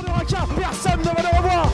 de 0.00 0.10
Raka, 0.10 0.46
personne 0.58 1.00
ne 1.00 1.04
va 1.04 1.30
le 1.30 1.36
revoir. 1.36 1.70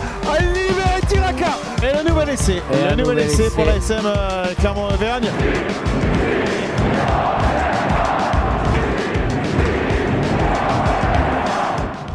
Et 1.80 1.96
le 1.96 2.08
nouvel 2.08 2.28
essai. 2.30 2.56
Et 2.72 2.90
le 2.90 2.96
nouvel 2.96 3.18
essai 3.20 3.50
pour 3.50 3.64
la 3.64 3.76
SM 3.76 4.04
euh, 4.04 4.46
Clermont-Auvergne. 4.58 5.28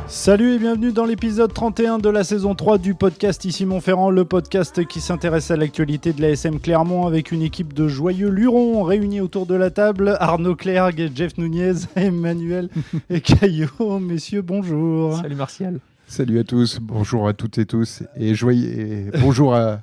Salut 0.08 0.54
et 0.54 0.60
bienvenue 0.60 0.92
dans 0.92 1.06
l'épisode 1.06 1.54
31 1.54 1.98
de 1.98 2.10
la 2.10 2.24
saison 2.24 2.56
3 2.56 2.78
du 2.78 2.94
podcast 2.94 3.44
Ici 3.46 3.66
Montferrand, 3.66 4.10
le 4.10 4.26
podcast 4.26 4.86
qui 4.86 5.02
s'intéresse 5.02 5.52
à 5.52 5.58
l'actualité 5.58 6.14
de 6.14 6.22
la 6.22 6.30
SM 6.30 6.60
Clermont 6.60 7.08
avec 7.08 7.32
une 7.32 7.42
équipe 7.42 7.74
de 7.74 7.88
joyeux 7.88 8.30
lurons 8.30 8.84
réunis 8.84 9.22
autour 9.22 9.46
de 9.46 9.56
la 9.56 9.70
table. 9.70 10.18
Arnaud 10.20 10.56
Clergue, 10.56 11.12
Jeff 11.16 11.38
Nunez, 11.38 11.74
Emmanuel 11.96 12.70
et 13.10 13.22
Caillot. 13.22 14.00
Messieurs, 14.00 14.42
bonjour. 14.42 15.18
Salut 15.18 15.36
Martial. 15.36 15.80
Salut 16.14 16.38
à 16.38 16.44
tous, 16.44 16.78
bonjour 16.80 17.28
à 17.28 17.34
toutes 17.34 17.58
et 17.58 17.66
tous, 17.66 18.04
et, 18.16 18.36
joyeux, 18.36 18.70
et 18.70 19.06
bonjour 19.20 19.56
à, 19.56 19.82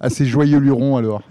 à 0.00 0.10
ces 0.10 0.26
joyeux 0.26 0.58
lurons 0.58 0.96
alors. 0.96 1.22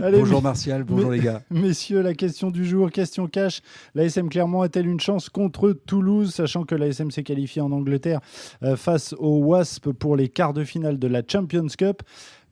Allez, 0.00 0.16
bonjour 0.20 0.40
Martial, 0.40 0.84
bonjour 0.84 1.10
mais- 1.10 1.16
les 1.16 1.24
gars. 1.24 1.42
Messieurs, 1.50 2.00
la 2.00 2.14
question 2.14 2.52
du 2.52 2.64
jour, 2.64 2.92
question 2.92 3.26
cash. 3.26 3.62
L'ASM 3.96 4.28
Clermont 4.28 4.62
a-t-elle 4.62 4.86
une 4.86 5.00
chance 5.00 5.28
contre 5.28 5.72
Toulouse, 5.72 6.32
sachant 6.32 6.62
que 6.62 6.76
l'ASM 6.76 7.10
s'est 7.10 7.24
qualifié 7.24 7.62
en 7.62 7.72
Angleterre 7.72 8.20
euh, 8.62 8.76
face 8.76 9.12
au 9.18 9.38
Wasp 9.38 9.90
pour 9.90 10.14
les 10.14 10.28
quarts 10.28 10.52
de 10.52 10.62
finale 10.62 11.00
de 11.00 11.08
la 11.08 11.22
Champions 11.26 11.66
Cup? 11.76 12.02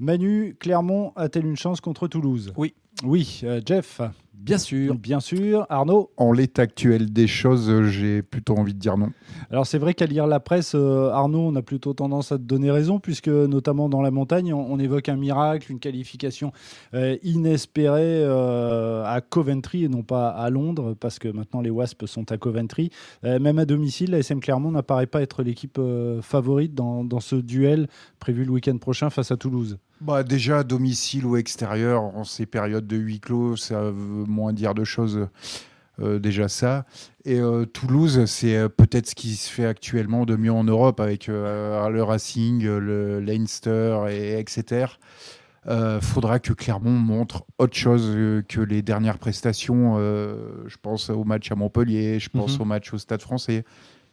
Manu, 0.00 0.56
Clermont 0.58 1.12
a-t-elle 1.14 1.46
une 1.46 1.56
chance 1.56 1.80
contre 1.80 2.08
Toulouse? 2.08 2.52
Oui. 2.56 2.74
Oui, 3.04 3.42
euh, 3.44 3.60
Jeff 3.64 4.00
Bien 4.38 4.58
sûr. 4.58 4.94
Bien 4.94 5.20
sûr. 5.20 5.66
Arnaud 5.68 6.10
En 6.16 6.32
l'état 6.32 6.62
actuel 6.62 7.12
des 7.12 7.26
choses, 7.26 7.88
j'ai 7.88 8.22
plutôt 8.22 8.56
envie 8.56 8.72
de 8.72 8.78
dire 8.78 8.96
non. 8.96 9.10
Alors 9.50 9.66
c'est 9.66 9.78
vrai 9.78 9.94
qu'à 9.94 10.06
lire 10.06 10.26
la 10.26 10.40
presse, 10.40 10.72
euh, 10.74 11.10
Arnaud, 11.10 11.40
on 11.40 11.56
a 11.56 11.62
plutôt 11.62 11.92
tendance 11.92 12.30
à 12.30 12.38
te 12.38 12.42
donner 12.42 12.70
raison, 12.70 13.00
puisque 13.00 13.28
notamment 13.28 13.88
dans 13.88 14.00
la 14.00 14.10
montagne, 14.10 14.54
on, 14.54 14.72
on 14.72 14.78
évoque 14.78 15.08
un 15.08 15.16
miracle, 15.16 15.72
une 15.72 15.80
qualification 15.80 16.52
euh, 16.94 17.16
inespérée 17.24 18.22
euh, 18.22 19.04
à 19.04 19.20
Coventry 19.20 19.84
et 19.84 19.88
non 19.88 20.02
pas 20.02 20.28
à 20.28 20.50
Londres, 20.50 20.94
parce 20.98 21.18
que 21.18 21.28
maintenant 21.28 21.60
les 21.60 21.70
Wasps 21.70 22.06
sont 22.06 22.30
à 22.30 22.36
Coventry. 22.36 22.90
Même 23.22 23.58
à 23.58 23.64
domicile, 23.64 24.12
la 24.12 24.18
SM 24.18 24.40
Clermont 24.40 24.70
n'apparaît 24.70 25.06
pas 25.06 25.22
être 25.22 25.42
l'équipe 25.42 25.80
favorite 26.22 26.74
dans, 26.74 27.04
dans 27.04 27.20
ce 27.20 27.36
duel 27.36 27.88
prévu 28.18 28.44
le 28.44 28.50
week-end 28.50 28.78
prochain 28.78 29.10
face 29.10 29.30
à 29.30 29.36
Toulouse. 29.36 29.78
Bah, 30.00 30.22
déjà, 30.22 30.58
à 30.58 30.64
domicile 30.64 31.26
ou 31.26 31.36
extérieur, 31.36 32.02
en 32.02 32.24
ces 32.24 32.46
périodes 32.46 32.86
de 32.86 32.96
huis 32.96 33.20
clos, 33.20 33.56
ça 33.56 33.82
veut 33.82 34.24
moins 34.26 34.52
dire 34.52 34.74
de 34.74 34.84
choses. 34.84 35.28
euh, 36.00 36.20
déjà 36.20 36.46
ça. 36.46 36.86
Et 37.24 37.40
euh, 37.40 37.64
Toulouse, 37.64 38.24
c'est 38.26 38.56
euh, 38.56 38.68
peut-être 38.68 39.08
ce 39.08 39.16
qui 39.16 39.34
se 39.34 39.50
fait 39.50 39.66
actuellement 39.66 40.26
de 40.26 40.36
mieux 40.36 40.52
en 40.52 40.62
Europe 40.62 41.00
avec 41.00 41.28
euh, 41.28 41.88
le 41.88 42.04
Racing, 42.04 42.62
le 42.64 43.18
Leinster 43.18 43.98
et 44.08 44.38
etc. 44.38 44.86
Faudra 46.00 46.38
que 46.38 46.52
Clermont 46.52 46.92
montre 46.92 47.44
autre 47.58 47.76
chose 47.76 48.16
que 48.48 48.60
les 48.60 48.80
dernières 48.80 49.18
prestations. 49.18 49.96
je 49.98 50.76
pense 50.80 51.10
au 51.10 51.24
match 51.24 51.50
à 51.52 51.56
Montpellier, 51.56 52.18
je 52.20 52.30
pense 52.30 52.54
Mhm. 52.54 52.62
au 52.62 52.64
match 52.64 52.94
au 52.94 52.98
Stade 52.98 53.20
français, 53.20 53.64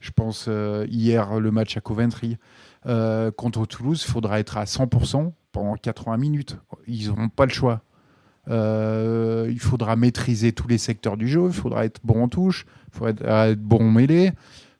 je 0.01 0.11
pense 0.11 0.49
hier 0.89 1.39
le 1.39 1.51
match 1.51 1.77
à 1.77 1.81
Coventry. 1.81 2.37
Contre 2.83 3.65
Toulouse, 3.67 4.03
il 4.05 4.11
faudra 4.11 4.39
être 4.41 4.57
à 4.57 4.65
100% 4.65 5.31
pendant 5.55 5.75
80 5.75 6.17
minutes. 6.17 6.57
Ils 6.85 7.07
n'auront 7.07 7.29
pas 7.29 7.45
le 7.45 7.51
choix. 7.51 7.81
Euh, 8.49 9.47
il 9.49 9.59
faudra 9.59 9.95
maîtriser 9.95 10.51
tous 10.51 10.67
les 10.67 10.77
secteurs 10.77 11.15
du 11.15 11.29
jeu, 11.29 11.45
il 11.47 11.53
faudra 11.53 11.85
être 11.85 12.01
bon 12.03 12.23
en 12.23 12.27
touche, 12.27 12.65
il 12.89 12.97
faudra 12.97 13.09
être, 13.11 13.25
être 13.25 13.61
bon 13.61 13.87
en 13.87 13.91
mêlée. 13.91 14.33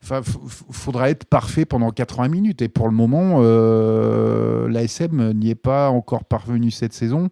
Enfin, 0.03 0.21
il 0.21 0.73
faudra 0.73 1.09
être 1.09 1.23
parfait 1.25 1.63
pendant 1.65 1.91
80 1.91 2.27
minutes. 2.27 2.61
Et 2.61 2.67
pour 2.67 2.87
le 2.87 2.93
moment, 2.93 3.37
euh, 3.39 4.67
l'ASM 4.67 5.31
n'y 5.31 5.49
est 5.49 5.55
pas 5.55 5.89
encore 5.89 6.25
parvenu 6.25 6.69
cette 6.71 6.93
saison. 6.93 7.29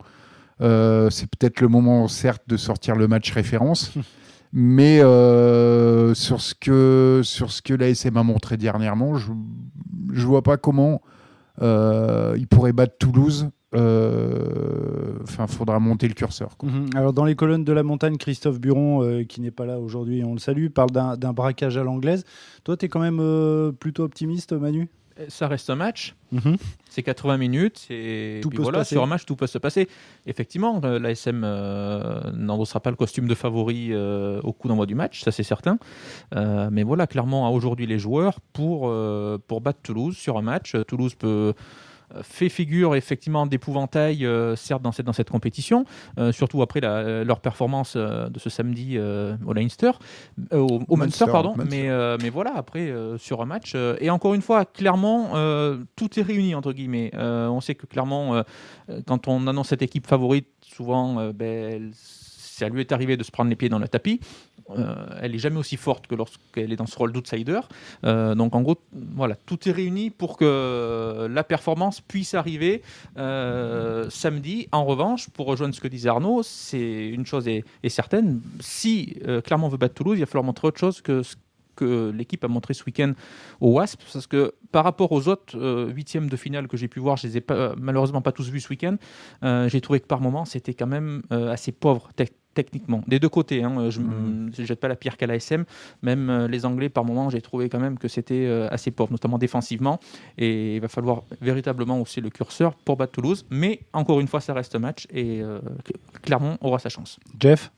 Euh, 0.61 1.09
c'est 1.09 1.27
peut-être 1.29 1.59
le 1.59 1.67
moment, 1.67 2.07
certes, 2.07 2.43
de 2.47 2.55
sortir 2.55 2.95
le 2.95 3.09
match 3.09 3.29
référence. 3.31 3.91
Mais 4.53 4.99
sur 4.99 6.41
ce 6.41 6.53
que, 6.55 7.21
sur 7.23 7.51
ce 7.51 7.61
que 7.61 7.73
l'ASM 7.73 8.15
a 8.15 8.23
montré 8.23 8.55
dernièrement, 8.55 9.17
je 9.17 9.31
ne 9.31 10.25
vois 10.25 10.43
pas 10.43 10.57
comment 10.57 11.01
il 11.61 12.47
pourrait 12.49 12.73
battre 12.73 12.95
Toulouse. 12.97 13.49
Euh, 13.75 15.17
Enfin, 15.23 15.47
faudra 15.47 15.79
monter 15.79 16.07
le 16.07 16.13
curseur. 16.13 16.57
quoi. 16.57 16.69
Mhm. 16.69 16.89
Alors 16.95 17.13
dans 17.13 17.23
les 17.25 17.33
colonnes 17.35 17.63
de 17.63 17.71
la 17.73 17.81
montagne, 17.81 18.17
Christophe 18.17 18.59
Buron, 18.59 19.01
euh, 19.03 19.23
qui 19.23 19.39
n'est 19.41 19.51
pas 19.51 19.65
là 19.65 19.79
aujourd'hui, 19.79 20.23
on 20.23 20.33
le 20.33 20.39
salue, 20.39 20.67
parle 20.67 20.91
d'un 20.91 21.33
braquage 21.33 21.77
à 21.77 21.83
l'anglaise. 21.83 22.23
Toi, 22.65 22.75
tu 22.77 22.85
es 22.85 22.89
quand 22.89 22.99
même 22.99 23.19
euh, 23.21 23.71
plutôt 23.71 24.03
optimiste, 24.03 24.51
Manu? 24.53 24.89
Ça 25.29 25.47
reste 25.47 25.69
un 25.69 25.75
match, 25.75 26.15
Mhm. 26.31 26.57
C'est 26.93 27.01
80 27.01 27.37
minutes, 27.37 27.87
et 27.89 28.39
Tout 28.43 28.49
puis 28.49 28.57
peut 28.57 28.63
voilà, 28.63 28.83
sur 28.83 29.01
un 29.01 29.07
match, 29.07 29.25
tout 29.25 29.35
peut 29.35 29.47
se 29.47 29.57
passer. 29.57 29.87
Effectivement, 30.27 30.79
euh, 30.83 30.99
l'ASM 30.99 31.41
euh, 31.43 32.21
n'endossera 32.33 32.81
pas 32.81 32.91
le 32.91 32.95
costume 32.95 33.27
de 33.27 33.33
favori 33.33 33.87
euh, 33.89 34.39
au 34.43 34.53
coup 34.53 34.67
d'envoi 34.67 34.85
du 34.85 34.93
match, 34.93 35.23
ça 35.23 35.31
c'est 35.31 35.41
certain. 35.41 35.79
Euh, 36.35 36.69
mais 36.71 36.83
voilà, 36.83 37.07
clairement, 37.07 37.47
a 37.47 37.49
aujourd'hui 37.49 37.87
les 37.87 37.97
joueurs 37.97 38.39
pour, 38.53 38.93
pour 39.47 39.61
battre 39.61 39.79
Toulouse 39.81 40.15
sur 40.15 40.37
un 40.37 40.43
match. 40.43 40.75
Toulouse 40.87 41.15
peut 41.15 41.55
fait 42.21 42.49
figure 42.49 42.95
effectivement 42.95 43.45
d'épouvantail, 43.47 44.25
euh, 44.25 44.55
certes 44.55 44.81
dans 44.81 44.91
cette, 44.91 45.05
dans 45.05 45.13
cette 45.13 45.29
compétition, 45.29 45.85
euh, 46.19 46.31
surtout 46.31 46.61
après 46.61 46.79
la- 46.79 47.23
leur 47.23 47.39
performance 47.39 47.95
euh, 47.95 48.29
de 48.29 48.39
ce 48.39 48.49
samedi 48.49 48.97
au 48.99 49.53
Leinster, 49.53 49.91
au, 50.51 50.81
au 50.87 50.95
Munster, 50.95 51.25
pardon. 51.31 51.55
Munster. 51.55 51.87
Mais, 51.87 52.17
mais 52.21 52.29
voilà, 52.29 52.53
après 52.55 52.93
sur 53.17 53.41
un 53.41 53.45
match. 53.45 53.75
et 53.99 54.09
encore 54.09 54.33
une 54.33 54.41
fois, 54.41 54.65
clairement, 54.65 55.29
tout 55.95 56.19
est 56.19 56.23
réuni 56.23 56.55
entre 56.55 56.73
guillemets. 56.73 57.11
On 57.15 57.61
sait 57.61 57.75
que 57.75 57.85
clairement, 57.85 58.43
quand 59.05 59.27
on 59.27 59.47
annonce 59.47 59.69
cette 59.69 59.81
équipe 59.81 60.07
favorite, 60.07 60.47
souvent, 60.61 61.31
ben, 61.31 61.71
elle- 61.73 61.91
ça 62.63 62.69
lui 62.69 62.79
est 62.79 62.91
arrivé 62.93 63.17
de 63.17 63.23
se 63.23 63.31
prendre 63.31 63.49
les 63.49 63.57
pieds 63.57 63.69
dans 63.69 63.79
le 63.79 63.87
tapis. 63.89 64.21
Euh, 64.69 64.95
elle 65.21 65.35
est 65.35 65.39
jamais 65.39 65.57
aussi 65.57 65.75
forte 65.75 66.07
que 66.07 66.15
lorsqu'elle 66.15 66.71
est 66.71 66.77
dans 66.77 66.85
ce 66.85 66.97
rôle 66.97 67.11
d'outsider. 67.11 67.59
Euh, 68.05 68.35
donc 68.35 68.55
en 68.55 68.61
gros, 68.61 68.77
voilà, 68.93 69.35
tout 69.35 69.67
est 69.67 69.71
réuni 69.71 70.09
pour 70.09 70.37
que 70.37 71.27
la 71.29 71.43
performance 71.43 71.99
puisse 71.99 72.33
arriver 72.33 72.81
euh, 73.17 74.09
samedi. 74.09 74.69
En 74.71 74.85
revanche, 74.85 75.29
pour 75.29 75.47
rejoindre 75.47 75.75
ce 75.75 75.81
que 75.81 75.89
disait 75.89 76.09
Arnaud, 76.09 76.41
c'est 76.43 77.09
une 77.09 77.25
chose 77.25 77.47
est, 77.49 77.65
certaine. 77.89 78.39
Si 78.61 79.17
euh, 79.27 79.41
Clermont 79.41 79.67
veut 79.67 79.77
battre 79.77 79.95
Toulouse, 79.95 80.17
il 80.17 80.21
va 80.21 80.25
falloir 80.25 80.45
montrer 80.45 80.67
autre 80.69 80.79
chose 80.79 81.01
que 81.01 81.21
ce 81.21 81.35
que 81.75 82.11
l'équipe 82.11 82.43
a 82.43 82.47
montré 82.47 82.73
ce 82.73 82.83
week-end 82.85 83.13
au 83.61 83.73
Wasp, 83.73 84.01
parce 84.11 84.27
que 84.27 84.53
par 84.71 84.83
rapport 84.83 85.11
aux 85.11 85.27
autres 85.27 85.57
euh, 85.57 85.89
huitièmes 85.89 86.29
de 86.29 86.35
finale 86.35 86.67
que 86.67 86.77
j'ai 86.77 86.87
pu 86.87 86.99
voir, 86.99 87.17
je 87.17 87.27
les 87.27 87.37
ai 87.37 87.43
euh, 87.51 87.73
malheureusement 87.77 88.21
pas 88.21 88.31
tous 88.31 88.49
vus 88.49 88.61
ce 88.61 88.69
week-end, 88.69 88.95
euh, 89.43 89.69
j'ai 89.69 89.81
trouvé 89.81 89.99
que 89.99 90.07
par 90.07 90.21
moment 90.21 90.45
c'était 90.45 90.73
quand 90.73 90.87
même 90.87 91.23
euh, 91.31 91.51
assez 91.51 91.71
pauvre 91.71 92.09
techniquement, 92.53 93.03
des 93.07 93.19
deux 93.19 93.29
côtés. 93.29 93.63
Hein, 93.63 93.89
je 93.89 93.99
ne 94.01 94.51
jette 94.51 94.79
pas 94.79 94.87
la 94.87 94.95
pierre 94.95 95.17
qu'à 95.17 95.27
l'ASM, 95.27 95.65
même 96.01 96.29
euh, 96.29 96.47
les 96.47 96.65
Anglais 96.65 96.89
par 96.89 97.05
moment 97.05 97.29
j'ai 97.29 97.41
trouvé 97.41 97.69
quand 97.69 97.79
même 97.79 97.97
que 97.97 98.07
c'était 98.07 98.45
euh, 98.45 98.67
assez 98.71 98.91
pauvre, 98.91 99.11
notamment 99.11 99.37
défensivement, 99.37 99.99
et 100.37 100.75
il 100.75 100.81
va 100.81 100.87
falloir 100.87 101.23
véritablement 101.41 101.99
hausser 101.99 102.21
le 102.21 102.29
curseur 102.29 102.75
pour 102.75 102.97
battre 102.97 103.13
Toulouse, 103.13 103.45
mais 103.49 103.81
encore 103.93 104.19
une 104.19 104.27
fois 104.27 104.41
ça 104.41 104.53
reste 104.53 104.75
un 104.75 104.79
match 104.79 105.07
et 105.11 105.41
euh, 105.41 105.59
Clermont 106.21 106.57
aura 106.61 106.79
sa 106.79 106.89
chance. 106.89 107.19
Jeff? 107.39 107.71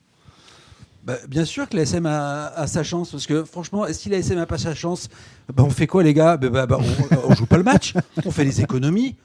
Bah, 1.05 1.17
bien 1.29 1.45
sûr 1.45 1.69
que 1.69 1.77
l'ASM 1.77 2.07
a, 2.07 2.47
a 2.47 2.65
sa 2.65 2.81
chance, 2.81 3.11
parce 3.11 3.27
que 3.27 3.43
franchement, 3.43 3.85
si 3.91 4.09
l'ASM 4.09 4.37
n'a 4.37 4.47
pas 4.47 4.57
sa 4.57 4.73
chance, 4.73 5.07
bah, 5.53 5.63
on 5.63 5.69
fait 5.69 5.85
quoi 5.85 6.01
les 6.01 6.15
gars? 6.15 6.35
Bah, 6.35 6.65
on, 6.71 7.29
on 7.29 7.35
joue 7.35 7.45
pas 7.45 7.57
le 7.57 7.63
match, 7.63 7.93
on 8.25 8.31
fait 8.31 8.43
les 8.43 8.61
économies, 8.61 9.15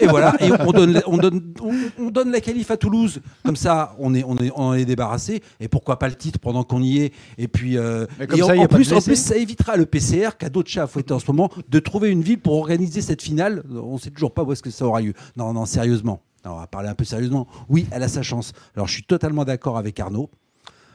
et 0.00 0.08
voilà, 0.08 0.34
et 0.40 0.50
on 0.50 0.72
donne, 0.72 1.00
on 1.06 1.16
donne, 1.16 1.54
on, 1.62 1.74
on 2.06 2.10
donne 2.10 2.32
la 2.32 2.40
qualif 2.40 2.72
à 2.72 2.76
Toulouse, 2.76 3.20
comme 3.44 3.54
ça 3.54 3.94
on 4.00 4.16
est, 4.16 4.24
on 4.24 4.36
est, 4.38 4.50
on 4.56 4.74
est 4.74 4.84
débarrassé, 4.84 5.42
et 5.60 5.68
pourquoi 5.68 6.00
pas 6.00 6.08
le 6.08 6.16
titre 6.16 6.40
pendant 6.40 6.64
qu'on 6.64 6.82
y 6.82 6.98
est, 6.98 7.12
et 7.38 7.46
puis 7.46 7.78
euh, 7.78 8.06
et 8.20 8.38
ça, 8.38 8.56
en, 8.56 8.62
a 8.64 8.66
plus, 8.66 8.92
en 8.92 9.00
plus, 9.00 9.14
ça 9.14 9.36
évitera 9.36 9.76
le 9.76 9.86
PCR 9.86 10.30
qu'a 10.36 10.48
d'autres 10.48 10.70
chats 10.70 10.82
à 10.82 10.86
fouetter 10.88 11.14
en 11.14 11.20
ce 11.20 11.30
moment 11.30 11.50
de 11.68 11.78
trouver 11.78 12.10
une 12.10 12.22
ville 12.22 12.40
pour 12.40 12.54
organiser 12.54 13.00
cette 13.00 13.22
finale. 13.22 13.62
On 13.70 13.98
sait 13.98 14.10
toujours 14.10 14.34
pas 14.34 14.42
où 14.42 14.52
est-ce 14.52 14.62
que 14.62 14.70
ça 14.70 14.84
aura 14.84 15.00
lieu. 15.00 15.12
Non, 15.36 15.52
non, 15.52 15.66
sérieusement. 15.66 16.22
Non, 16.44 16.52
on 16.54 16.58
va 16.58 16.66
parler 16.66 16.88
un 16.88 16.94
peu 16.94 17.04
sérieusement. 17.04 17.46
Oui, 17.68 17.86
elle 17.90 18.02
a 18.02 18.08
sa 18.08 18.22
chance. 18.22 18.52
Alors, 18.74 18.86
je 18.88 18.92
suis 18.92 19.02
totalement 19.04 19.44
d'accord 19.44 19.78
avec 19.78 19.98
Arnaud. 20.00 20.30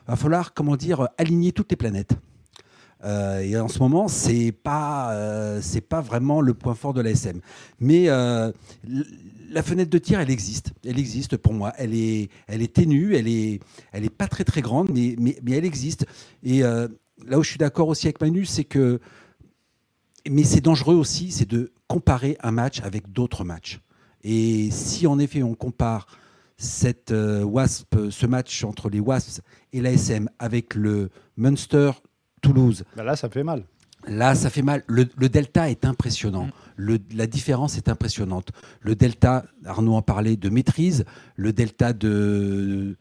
Va 0.08 0.16
falloir, 0.16 0.54
comment 0.54 0.76
dire, 0.76 1.08
aligner 1.18 1.52
toutes 1.52 1.72
les 1.72 1.78
planètes. 1.78 2.14
Euh, 3.04 3.40
et 3.40 3.58
en 3.58 3.68
ce 3.68 3.80
moment, 3.80 4.08
c'est 4.08 4.52
pas, 4.52 5.14
euh, 5.14 5.62
pas 5.90 6.02
vraiment 6.02 6.42
le 6.42 6.54
point 6.54 6.76
fort 6.76 6.94
de 6.94 7.02
l'ASM. 7.02 7.42
Mais 7.80 8.10
euh, 8.10 8.52
la 9.50 9.64
fenêtre 9.64 9.90
de 9.90 9.98
tir, 9.98 10.20
elle 10.20 10.30
existe. 10.30 10.72
Elle 10.86 11.00
existe 11.00 11.38
pour 11.38 11.54
moi. 11.54 11.74
Elle 11.78 11.96
est, 11.96 12.30
elle 12.48 12.62
est 12.62 12.74
ténue. 12.74 13.16
Elle 13.16 13.28
est, 13.28 13.60
elle 13.92 14.06
est 14.06 14.16
pas 14.16 14.28
très 14.28 14.44
très 14.44 14.62
grande, 14.62 14.90
mais, 14.94 15.16
mais, 15.20 15.52
elle 15.52 15.66
existe. 15.66 16.06
Et 16.44 16.62
là 16.62 17.38
où 17.38 17.44
je 17.44 17.50
suis 17.50 17.58
d'accord 17.58 17.88
aussi 17.88 18.08
avec 18.08 18.22
Manu, 18.22 18.46
c'est 18.46 18.64
que, 18.64 19.00
mais 20.30 20.44
c'est 20.44 20.62
dangereux 20.62 20.96
aussi, 20.96 21.32
c'est 21.32 21.50
de 21.50 21.72
comparer 21.88 22.38
un 22.42 22.52
match 22.52 22.82
avec 22.82 23.12
d'autres 23.12 23.44
matchs. 23.44 23.82
Et 24.24 24.70
si 24.72 25.08
en 25.08 25.18
effet 25.18 25.42
on 25.42 25.56
compare 25.56 26.06
cette 26.58 27.12
Wasp, 27.12 27.96
ce 28.12 28.26
match 28.28 28.64
entre 28.64 28.90
les 28.90 29.00
Wasps 29.00 29.42
et 29.74 29.82
l'ASM 29.82 30.30
avec 30.40 30.76
le 30.76 31.10
Munster 31.38 31.92
Toulouse, 32.42 32.84
Bah 32.98 33.04
Là, 33.04 33.16
ça 33.16 33.30
fait 33.30 33.44
mal. 33.44 33.64
Là, 34.08 34.34
ça 34.34 34.50
fait 34.50 34.64
mal. 34.64 34.84
Le, 34.88 35.06
le 35.16 35.30
delta 35.30 35.70
est 35.70 35.86
impressionnant. 35.86 36.46
Mm. 36.46 36.52
Le- 36.78 37.00
la 37.14 37.28
différence 37.28 37.78
est 37.78 37.88
impressionnante. 37.88 38.50
Le 38.82 38.96
delta, 38.96 39.46
Arnaud 39.64 39.94
en 39.94 40.02
parlait, 40.02 40.36
de 40.38 40.50
maîtrise. 40.50 41.06
Le 41.36 41.54
delta 41.54 41.94
de 41.94 42.98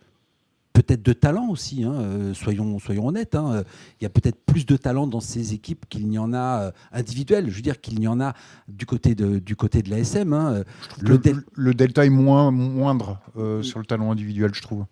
peut-être 0.75 1.03
de 1.03 1.13
talent 1.15 1.49
aussi. 1.49 1.85
hein, 1.85 1.93
euh, 1.95 2.35
soyons, 2.35 2.79
soyons 2.79 3.07
honnêtes. 3.07 3.35
hein. 3.35 3.65
Il 4.01 4.05
y 4.05 4.07
a 4.07 4.11
peut-être 4.11 4.39
plus 4.45 4.67
de 4.67 4.77
talent 4.77 5.07
dans 5.07 5.21
ces 5.21 5.55
équipes 5.55 5.87
qu'il 5.89 6.07
n'y 6.07 6.19
en 6.19 6.33
a 6.35 6.65
euh, 6.67 6.71
individuels. 6.93 7.49
Je 7.51 7.57
veux 7.57 7.63
dire 7.63 7.81
qu'il 7.81 7.99
n'y 7.99 8.07
en 8.07 8.21
a 8.21 8.35
du 8.69 8.85
côté 8.85 9.15
de, 9.15 9.39
du 9.39 9.57
côté 9.57 9.83
de 9.83 9.89
l'ASM. 9.91 10.33
Hein. 10.35 10.65
Le, 11.01 11.13
Le 11.13 11.19
del- 11.19 11.45
le 11.55 11.73
delta 11.75 12.05
est 12.05 12.11
moins, 12.11 12.51
moindre 12.51 13.19
euh, 13.39 13.63
sur 13.63 13.79
le 13.79 13.87
talent 13.87 14.11
individuel, 14.13 14.51
je 14.55 14.61
trouve. 14.63 14.85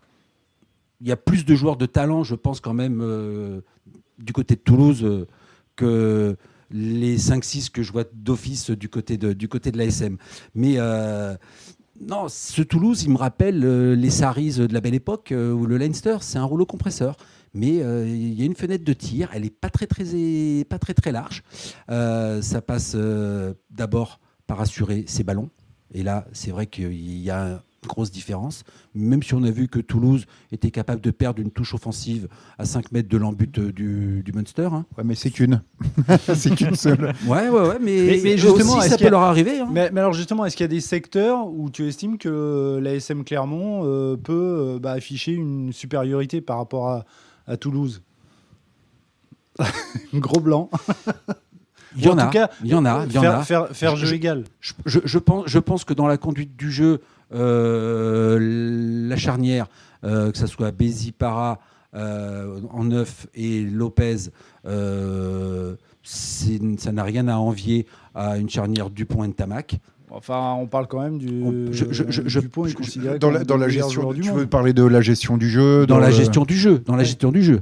Il 1.01 1.09
y 1.09 1.13
a 1.13 1.17
plus 1.17 1.45
de 1.45 1.55
joueurs 1.55 1.77
de 1.77 1.87
talent, 1.87 2.25
je 2.25 2.35
pense 2.35 2.61
quand 2.61 2.75
même, 2.75 3.01
euh, 3.03 3.61
du 4.19 4.33
côté 4.33 4.57
de 4.57 4.61
Toulouse 4.61 5.05
euh, 5.05 5.27
que 5.77 6.37
les 6.71 7.19
5-6 7.19 7.71
que 7.71 7.83
je 7.83 7.93
vois 7.93 8.05
d'office 8.13 8.71
du 8.71 8.89
côté 8.89 9.17
de, 9.17 9.33
du 9.33 9.49
côté 9.49 9.71
de 9.71 9.79
l'ASM. 9.79 10.17
Mais 10.55 10.75
euh, 10.77 11.37
non, 12.01 12.27
ce 12.29 12.63
Toulouse, 12.63 13.05
il 13.05 13.11
me 13.11 13.17
rappelle 13.17 13.61
les 13.95 14.11
Saris 14.11 14.57
de 14.57 14.73
la 14.73 14.81
belle 14.81 14.95
époque 14.95 15.33
ou 15.33 15.67
le 15.67 15.79
Leinster, 15.79 16.19
c'est 16.21 16.39
un 16.39 16.45
rouleau 16.45 16.67
compresseur. 16.67 17.17
Mais 17.55 17.77
il 17.77 18.35
y 18.35 18.43
a 18.43 18.45
une 18.45 18.55
fenêtre 18.55 18.85
de 18.85 18.93
tir, 18.93 19.31
elle 19.33 19.43
n'est 19.43 19.51
pas 19.51 19.71
très 19.71 19.87
très, 19.87 20.05
pas 20.69 20.79
très, 20.79 20.93
très 20.93 21.11
large. 21.11 21.43
Ça 21.89 22.61
passe 22.61 22.95
d'abord 23.71 24.21
par 24.47 24.61
assurer 24.61 25.05
ses 25.07 25.25
ballons. 25.25 25.49
Et 25.95 26.03
là, 26.03 26.27
c'est 26.33 26.51
vrai 26.51 26.67
qu'il 26.67 26.93
y 26.93 27.31
a 27.31 27.63
grosse 27.87 28.11
différence. 28.11 28.65
Même 28.95 29.23
si 29.23 29.35
on 29.35 29.43
a 29.45 29.51
vu 29.51 29.69
que 29.69 29.79
Toulouse 29.79 30.27
était 30.51 30.71
capable 30.71 31.01
de 31.01 31.11
perdre 31.13 31.41
une 31.41 31.51
touche 31.51 31.75
offensive 31.75 32.29
à 32.59 32.65
5 32.65 32.91
mètres 32.93 33.09
de 33.09 33.17
l'embut 33.17 33.57
euh, 33.59 33.73
du, 33.73 34.23
du 34.25 34.33
Munster. 34.33 34.69
hein. 34.73 34.85
Ouais, 34.97 35.05
mais 35.05 35.15
c'est 35.15 35.31
qu'une. 35.31 35.63
c'est 36.35 36.55
qu'une 36.57 36.75
seule. 36.75 37.13
Ouais, 37.27 37.49
ouais, 37.49 37.69
ouais, 37.69 37.79
mais, 37.81 38.03
Mais- 38.03 38.21
mais 38.25 38.37
justement, 38.37 38.79
aussi, 38.79 38.89
ça 38.89 38.99
peut 38.99 39.07
a- 39.07 39.11
leur 39.11 39.21
arriver. 39.23 39.61
hein. 39.61 39.69
Mais, 39.71 39.91
mais 39.93 40.01
alors 40.01 40.13
justement, 40.13 40.45
est-ce 40.45 40.57
qu'il 40.57 40.65
y 40.65 40.67
a 40.67 40.69
des 40.69 40.81
secteurs 40.81 41.47
où 41.47 41.71
tu 41.71 41.87
estimes 41.87 42.19
que 42.19 42.81
l'ASM 42.83 43.23
Clermont 43.25 43.83
euh, 43.85 44.17
peut 44.17 44.33
euh, 44.77 44.79
bah, 44.81 44.93
afficher 44.93 45.33
une 45.33 45.73
supériorité 45.73 46.41
par 46.41 46.57
rapport 46.59 46.89
à, 46.89 47.05
à 47.47 47.57
Toulouse? 47.57 48.03
Gros 50.15 50.41
blanc. 50.41 50.71
Il 51.97 52.05
y 52.05 52.09
en, 52.09 52.13
en 52.13 52.19
a, 52.19 52.25
tout 52.27 52.31
cas, 52.31 52.51
il 52.63 52.71
y 52.71 52.75
en 52.75 52.85
a, 52.85 53.05
il 53.07 53.13
y 53.13 53.19
en 53.19 53.23
faire, 53.23 53.35
a. 53.35 53.45
faire, 53.45 53.69
faire 53.73 53.97
Je- 53.97 54.03
jeu 54.03 54.07
je- 54.09 54.15
égal. 54.15 54.45
Je, 54.61 54.99
je- 55.05 55.19
pense, 55.19 55.45
je 55.47 55.59
pense 55.59 55.85
que 55.85 55.95
dans 55.95 56.07
la 56.07 56.17
conduite 56.19 56.55
du 56.57 56.71
jeu, 56.71 56.85
euh, 56.87 56.99
la 57.31 59.17
charnière, 59.17 59.67
euh, 60.05 60.31
que 60.31 60.39
ce 60.39 60.47
soit 60.47 60.71
Bézi 60.71 61.13
Para 61.13 61.59
euh, 61.95 62.61
en 62.71 62.85
neuf 62.85 63.27
et 63.35 63.63
Lopez, 63.63 64.17
euh, 64.67 65.75
ça 66.03 66.93
n'a 66.93 67.03
rien 67.05 67.29
à 67.29 67.37
envier 67.37 67.87
à 68.15 68.39
une 68.39 68.49
charnière 68.49 68.91
Dupont-Ntamak. 68.91 69.77
Enfin, 70.11 70.55
on 70.59 70.67
parle 70.67 70.87
quand 70.87 71.03
même 71.03 71.19
du. 71.19 71.43
Je- 71.71 71.85
je- 71.93 72.11
je- 72.11 72.23
je- 72.27 72.41
Dupont 72.41 72.65
est 72.67 72.73
considéré 72.73 73.19
Dans 73.19 73.29
comme 73.29 73.35
la, 73.39 73.45
dans 73.45 73.69
gestion, 73.69 74.11
du 74.13 74.21
tu 74.23 74.29
monde. 74.31 74.39
veux 74.39 74.47
parler 74.47 74.73
de 74.73 74.83
la 74.85 75.03
gestion 75.03 75.37
du 75.37 75.51
jeu 75.51 75.87
dans 75.87 75.99
la 75.99 76.09
le- 76.09 76.15
gestion 76.15 76.45
du 76.45 76.57
jeu. 76.57 76.79
Dans 76.79 76.97
la 76.97 77.05
gestion 77.05 77.31
du 77.31 77.43
jeu. 77.43 77.61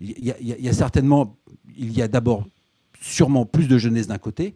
Il 0.00 0.24
y 0.24 0.30
a, 0.30 0.36
il 0.40 0.48
y 0.48 0.52
a- 0.52 0.56
il 0.58 0.64
y 0.64 0.68
a 0.70 0.72
certainement, 0.72 1.36
il 1.76 1.92
y 1.92 2.00
a 2.00 2.08
d'abord 2.08 2.44
sûrement 3.02 3.44
plus 3.44 3.68
de 3.68 3.76
jeunesse 3.76 4.06
d'un 4.06 4.16
côté, 4.18 4.54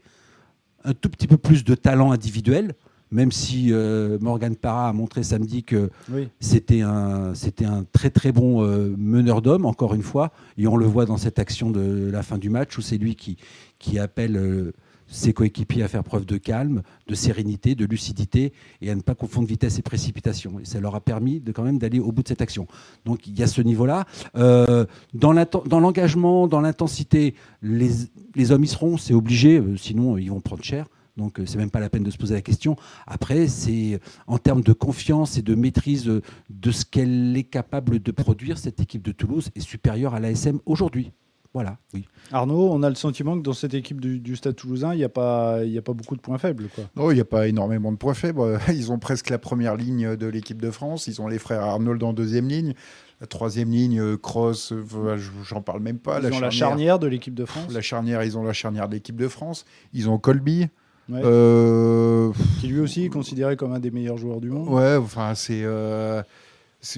un 0.84 0.94
tout 0.94 1.10
petit 1.10 1.26
peu 1.26 1.36
plus 1.36 1.62
de 1.62 1.74
talent 1.74 2.10
individuel, 2.12 2.72
même 3.10 3.32
si 3.32 3.72
euh, 3.72 4.18
Morgan 4.20 4.54
Parra 4.56 4.88
a 4.88 4.92
montré 4.92 5.22
samedi 5.22 5.64
que 5.64 5.90
Oui. 6.12 6.28
c'était 6.40 6.82
un, 6.82 7.34
c'était 7.34 7.64
un 7.64 7.84
très 7.92 8.10
très 8.10 8.32
bon 8.32 8.62
euh, 8.62 8.94
meneur 8.96 9.42
d'hommes, 9.42 9.66
encore 9.66 9.94
une 9.94 10.02
fois, 10.02 10.32
et 10.58 10.66
on 10.66 10.76
le 10.76 10.86
voit 10.86 11.06
dans 11.06 11.16
cette 11.16 11.38
action 11.38 11.70
de 11.70 12.08
la 12.12 12.22
fin 12.22 12.38
du 12.38 12.50
match 12.50 12.76
où 12.78 12.80
c'est 12.82 12.98
lui 12.98 13.16
qui, 13.16 13.36
qui 13.78 13.98
appelle 13.98 14.36
euh, 14.36 14.72
ses 15.12 15.32
coéquipiers 15.32 15.82
à 15.82 15.88
faire 15.88 16.04
preuve 16.04 16.24
de 16.24 16.36
calme, 16.36 16.82
de 17.08 17.16
sérénité, 17.16 17.74
de 17.74 17.84
lucidité 17.84 18.52
et 18.80 18.92
à 18.92 18.94
ne 18.94 19.00
pas 19.00 19.16
confondre 19.16 19.48
vitesse 19.48 19.76
et 19.76 19.82
précipitation. 19.82 20.60
Et 20.60 20.64
ça 20.64 20.78
leur 20.78 20.94
a 20.94 21.00
permis 21.00 21.40
de 21.40 21.50
quand 21.50 21.64
même 21.64 21.78
d'aller 21.78 21.98
au 21.98 22.12
bout 22.12 22.22
de 22.22 22.28
cette 22.28 22.42
action. 22.42 22.68
Donc 23.04 23.26
il 23.26 23.36
y 23.36 23.42
a 23.42 23.48
ce 23.48 23.60
niveau-là. 23.60 24.04
Euh, 24.36 24.86
dans 25.12 25.32
l'engagement, 25.32 26.46
dans 26.46 26.60
l'intensité, 26.60 27.34
les, 27.60 27.90
les 28.36 28.52
hommes 28.52 28.62
y 28.62 28.68
seront, 28.68 28.98
c'est 28.98 29.14
obligé, 29.14 29.60
sinon 29.76 30.16
ils 30.16 30.30
vont 30.30 30.40
prendre 30.40 30.62
cher. 30.62 30.86
Donc 31.16 31.38
euh, 31.40 31.46
c'est 31.46 31.58
même 31.58 31.70
pas 31.70 31.80
la 31.80 31.90
peine 31.90 32.02
de 32.04 32.10
se 32.10 32.18
poser 32.18 32.34
la 32.34 32.40
question. 32.42 32.76
Après, 33.06 33.46
c'est 33.48 34.00
en 34.26 34.38
termes 34.38 34.62
de 34.62 34.72
confiance 34.72 35.36
et 35.38 35.42
de 35.42 35.54
maîtrise 35.54 36.08
euh, 36.08 36.22
de 36.50 36.70
ce 36.70 36.84
qu'elle 36.84 37.36
est 37.36 37.44
capable 37.44 38.00
de 38.00 38.10
produire, 38.12 38.58
cette 38.58 38.80
équipe 38.80 39.02
de 39.02 39.12
Toulouse 39.12 39.50
est 39.54 39.60
supérieure 39.60 40.14
à 40.14 40.20
l'ASM 40.20 40.60
aujourd'hui. 40.66 41.12
Voilà, 41.52 41.78
oui. 41.94 42.06
Arnaud, 42.30 42.70
on 42.70 42.80
a 42.84 42.88
le 42.88 42.94
sentiment 42.94 43.36
que 43.36 43.42
dans 43.42 43.52
cette 43.54 43.74
équipe 43.74 44.00
du, 44.00 44.20
du 44.20 44.36
Stade 44.36 44.54
toulousain, 44.54 44.94
il 44.94 44.98
n'y 44.98 45.04
a, 45.04 45.08
pas- 45.08 45.64
il 45.64 45.72
y 45.72 45.78
a 45.78 45.82
pas 45.82 45.94
beaucoup 45.94 46.14
de 46.14 46.20
points 46.20 46.38
faibles. 46.38 46.68
Quoi. 46.72 46.84
Non, 46.94 47.10
il 47.10 47.14
n'y 47.14 47.20
a 47.20 47.24
pas 47.24 47.48
énormément 47.48 47.90
de 47.90 47.96
points 47.96 48.14
faibles. 48.14 48.40
Ils 48.68 48.92
ont 48.92 49.00
presque 49.00 49.30
la 49.30 49.38
première 49.38 49.74
ligne 49.74 50.14
de 50.14 50.26
l'équipe 50.26 50.62
de 50.62 50.70
France. 50.70 51.08
Ils 51.08 51.20
ont 51.20 51.26
les 51.26 51.40
frères 51.40 51.62
Arnold 51.62 52.00
en 52.04 52.12
deuxième 52.12 52.46
ligne. 52.46 52.74
La 53.20 53.26
troisième 53.26 53.68
ligne, 53.72 53.98
euh, 54.00 54.16
Cross, 54.16 54.70
euh, 54.72 55.16
je- 55.18 55.30
j'en 55.44 55.60
parle 55.60 55.80
même 55.80 55.98
pas. 55.98 56.20
Ils 56.20 56.26
ont 56.26 56.38
la 56.38 56.50
charnière 56.50 56.98
de 57.00 57.08
l'équipe 57.08 57.34
de 57.34 57.44
France, 57.44 57.72
La 57.72 57.80
charnière, 57.80 58.22
ils 58.22 58.38
ont 58.38 58.44
la 58.44 58.52
charnière 58.52 58.88
de 58.88 58.94
l'équipe 58.94 59.16
de 59.16 59.26
France. 59.26 59.64
Ils 59.92 60.08
ont 60.08 60.18
Colby. 60.18 60.68
Ouais, 61.10 61.20
Euh, 61.24 62.30
qui 62.60 62.68
lui 62.68 62.80
aussi 62.80 63.04
est 63.04 63.08
considéré 63.08 63.56
comme 63.56 63.72
un 63.72 63.78
des 63.80 63.90
meilleurs 63.90 64.16
joueurs 64.18 64.40
du 64.40 64.50
monde. 64.50 64.68
Ouais, 64.68 64.96
enfin, 64.96 65.34
c'est. 65.34 65.62
euh, 65.64 66.22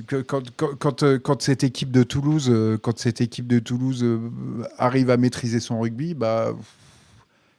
quand, 0.07 0.43
quand, 0.57 0.75
quand, 0.79 1.03
euh, 1.03 1.19
quand 1.19 1.43
cette 1.43 1.65
équipe 1.65 1.91
de 1.91 2.03
Toulouse, 2.03 2.49
euh, 2.51 2.79
quand 2.79 2.99
cette 2.99 3.21
équipe 3.21 3.47
de 3.49 3.59
Toulouse 3.59 4.05
arrive 4.79 5.11
à 5.11 5.17
maîtriser 5.17 5.59
son 5.61 5.81
rugby, 5.81 6.15
bah, 6.15 6.53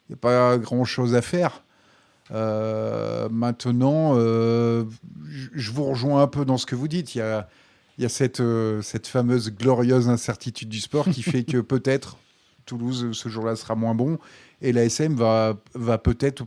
il 0.09 0.13
n'y 0.13 0.15
a 0.15 0.17
pas 0.17 0.57
grand 0.57 0.85
chose 0.85 1.15
à 1.15 1.21
faire. 1.21 1.63
Euh, 2.31 3.27
maintenant, 3.29 4.13
euh, 4.15 4.85
je- 5.29 5.49
je 5.53 5.71
vous 5.71 5.83
rejoins 5.83 6.21
un 6.21 6.27
peu 6.27 6.45
dans 6.45 6.57
ce 6.57 6.65
que 6.65 6.75
vous 6.75 6.87
dites. 6.87 7.15
Il 7.15 7.19
y 7.19 7.21
a, 7.21 7.49
il 7.97 8.03
y 8.03 8.05
a 8.05 8.09
cette, 8.09 8.39
euh, 8.39 8.81
cette 8.81 9.07
fameuse 9.07 9.51
glorieuse 9.53 10.07
incertitude 10.09 10.69
du 10.69 10.79
sport 10.79 11.05
qui 11.09 11.21
fait 11.23 11.43
que 11.43 11.57
peut-être 11.57 12.17
Toulouse, 12.65 13.09
ce 13.13 13.29
jour-là, 13.29 13.55
sera 13.55 13.75
moins 13.75 13.95
bon 13.95 14.17
et 14.61 14.71
l'ASM 14.71 15.15
va, 15.15 15.55
va 15.73 15.97
peut-être, 15.97 16.43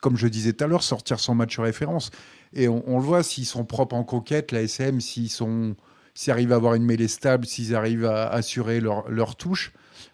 comme 0.00 0.16
je 0.16 0.26
disais 0.28 0.52
tout 0.52 0.64
à 0.64 0.66
l'heure, 0.66 0.82
sortir 0.82 1.20
son 1.20 1.34
match 1.34 1.58
référence. 1.58 2.10
Et 2.54 2.68
on, 2.68 2.82
on 2.86 2.98
le 2.98 3.04
voit, 3.04 3.22
s'ils 3.22 3.46
sont 3.46 3.64
propres 3.64 3.94
en 3.94 4.04
conquête, 4.04 4.52
l'ASM, 4.52 5.00
s'ils 5.00 5.28
sont, 5.30 5.76
s'ils 6.14 6.32
arrivent 6.32 6.52
à 6.52 6.56
avoir 6.56 6.74
une 6.74 6.84
mêlée 6.84 7.08
stable, 7.08 7.46
s'ils 7.46 7.74
arrivent 7.74 8.06
à 8.06 8.28
assurer 8.28 8.80
leur, 8.80 9.08
leur 9.10 9.36
touche, 9.36 9.72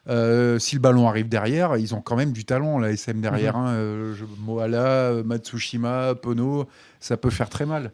euh, 0.08 0.58
si 0.58 0.74
le 0.74 0.80
ballon 0.80 1.08
arrive 1.08 1.28
derrière, 1.28 1.76
ils 1.76 1.94
ont 1.94 2.00
quand 2.00 2.16
même 2.16 2.32
du 2.32 2.44
talent, 2.44 2.78
l'ASM 2.78 3.20
derrière. 3.20 3.56
hein. 3.56 3.74
Euh, 3.74 4.14
Moala, 4.40 5.22
Matsushima, 5.24 6.14
Pono, 6.16 6.66
ça 7.00 7.16
peut 7.16 7.30
faire 7.30 7.48
très 7.48 7.64
mal. 7.66 7.92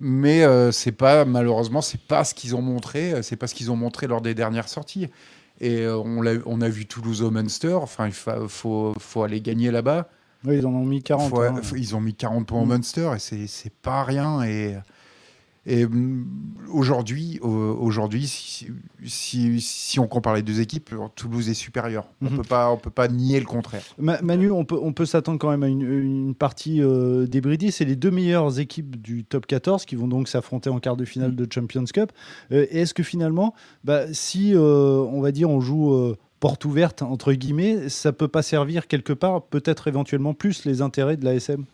Mais 0.00 0.44
euh, 0.44 0.72
c'est 0.72 0.92
pas, 0.92 1.24
malheureusement, 1.26 1.82
c'est 1.82 2.00
pas 2.00 2.24
ce 2.24 2.32
qu'ils 2.34 2.54
ont 2.56 2.62
montré, 2.62 3.22
c'est 3.22 3.36
pas 3.36 3.46
ce 3.46 3.54
qu'ils 3.54 3.70
ont 3.70 3.76
montré 3.76 4.06
lors 4.06 4.22
des 4.22 4.34
dernières 4.34 4.68
sorties. 4.68 5.08
Et 5.60 5.80
euh, 5.82 5.96
on, 5.98 6.22
l'a- 6.22 6.40
on 6.46 6.60
a 6.60 6.68
vu 6.68 6.86
Toulouse 6.86 7.22
au 7.22 7.30
Munster, 7.30 7.74
enfin, 7.74 8.06
il 8.06 8.12
fa- 8.12 8.48
faut, 8.48 8.94
faut 8.98 9.22
aller 9.22 9.40
gagner 9.40 9.70
là-bas. 9.70 10.08
Oui, 10.44 10.56
ils 10.56 10.66
en 10.66 10.70
ont 10.70 10.84
mis 10.86 11.02
40. 11.02 11.28
Faut- 11.28 11.40
hein. 11.42 11.60
faut- 11.62 11.76
ils 11.76 11.94
ont 11.94 12.00
mis 12.00 12.14
40 12.14 12.46
points 12.46 12.60
au 12.60 12.64
Mm. 12.64 12.68
Munster 12.68 13.10
et 13.14 13.18
c'est 13.18 13.46
c'est 13.46 13.72
pas 13.72 14.02
rien. 14.04 14.42
Et, 14.42 14.76
et 15.66 15.84
mm, 15.86 16.26
aujourd'hui, 16.72 17.38
au- 17.42 17.48
aujourd'hui, 17.48 18.26
si, 18.26 18.68
si, 19.04 19.60
si 19.60 19.98
on 20.00 20.06
compare 20.06 20.34
les 20.34 20.42
deux 20.42 20.60
équipes, 20.60 20.94
Toulouse 21.16 21.48
est 21.48 21.54
supérieur. 21.54 22.06
On 22.22 22.30
Mhm. 22.30 22.36
peut 22.38 22.42
pas, 22.48 22.70
on 22.70 22.76
peut 22.76 22.90
pas 22.90 23.08
nier 23.08 23.38
le 23.40 23.46
contraire. 23.46 23.82
Ma- 23.98 24.20
Manu, 24.22 24.50
on 24.50 24.64
peut, 24.64 24.78
on 24.80 24.92
peut 24.92 25.06
s'attendre 25.06 25.38
quand 25.38 25.50
même 25.50 25.62
à 25.62 25.68
une, 25.68 25.82
une 25.82 26.34
partie 26.34 26.80
euh, 26.82 27.26
débridée. 27.26 27.70
C'est 27.70 27.84
les 27.84 27.96
deux 27.96 28.10
meilleures 28.10 28.58
équipes 28.58 29.00
du 29.00 29.24
top 29.24 29.46
14 29.46 29.84
qui 29.84 29.96
vont 29.96 30.08
donc 30.08 30.28
s'affronter 30.28 30.70
en 30.70 30.78
quart 30.80 30.96
de 30.96 31.04
finale 31.04 31.34
de 31.36 31.46
Champions 31.52 31.84
Cup. 31.84 32.12
Euh, 32.52 32.66
Est-ce 32.70 32.94
que 32.94 33.02
finalement, 33.02 33.54
bah, 33.84 34.12
si 34.12 34.54
euh, 34.54 34.60
on 35.12 35.20
va 35.20 35.32
dire 35.32 35.50
on 35.50 35.60
joue 35.60 35.92
euh, 35.94 36.16
porte 36.40 36.64
ouverte, 36.64 37.02
entre 37.02 37.34
guillemets, 37.34 37.90
ça 37.90 38.12
peut 38.12 38.28
pas 38.28 38.42
servir 38.42 38.86
quelque 38.86 39.12
part, 39.12 39.42
peut-être 39.42 39.88
éventuellement 39.88 40.32
plus 40.32 40.64
les 40.64 40.80
intérêts 40.80 41.18
de 41.18 41.24
l'ASM 41.26 41.64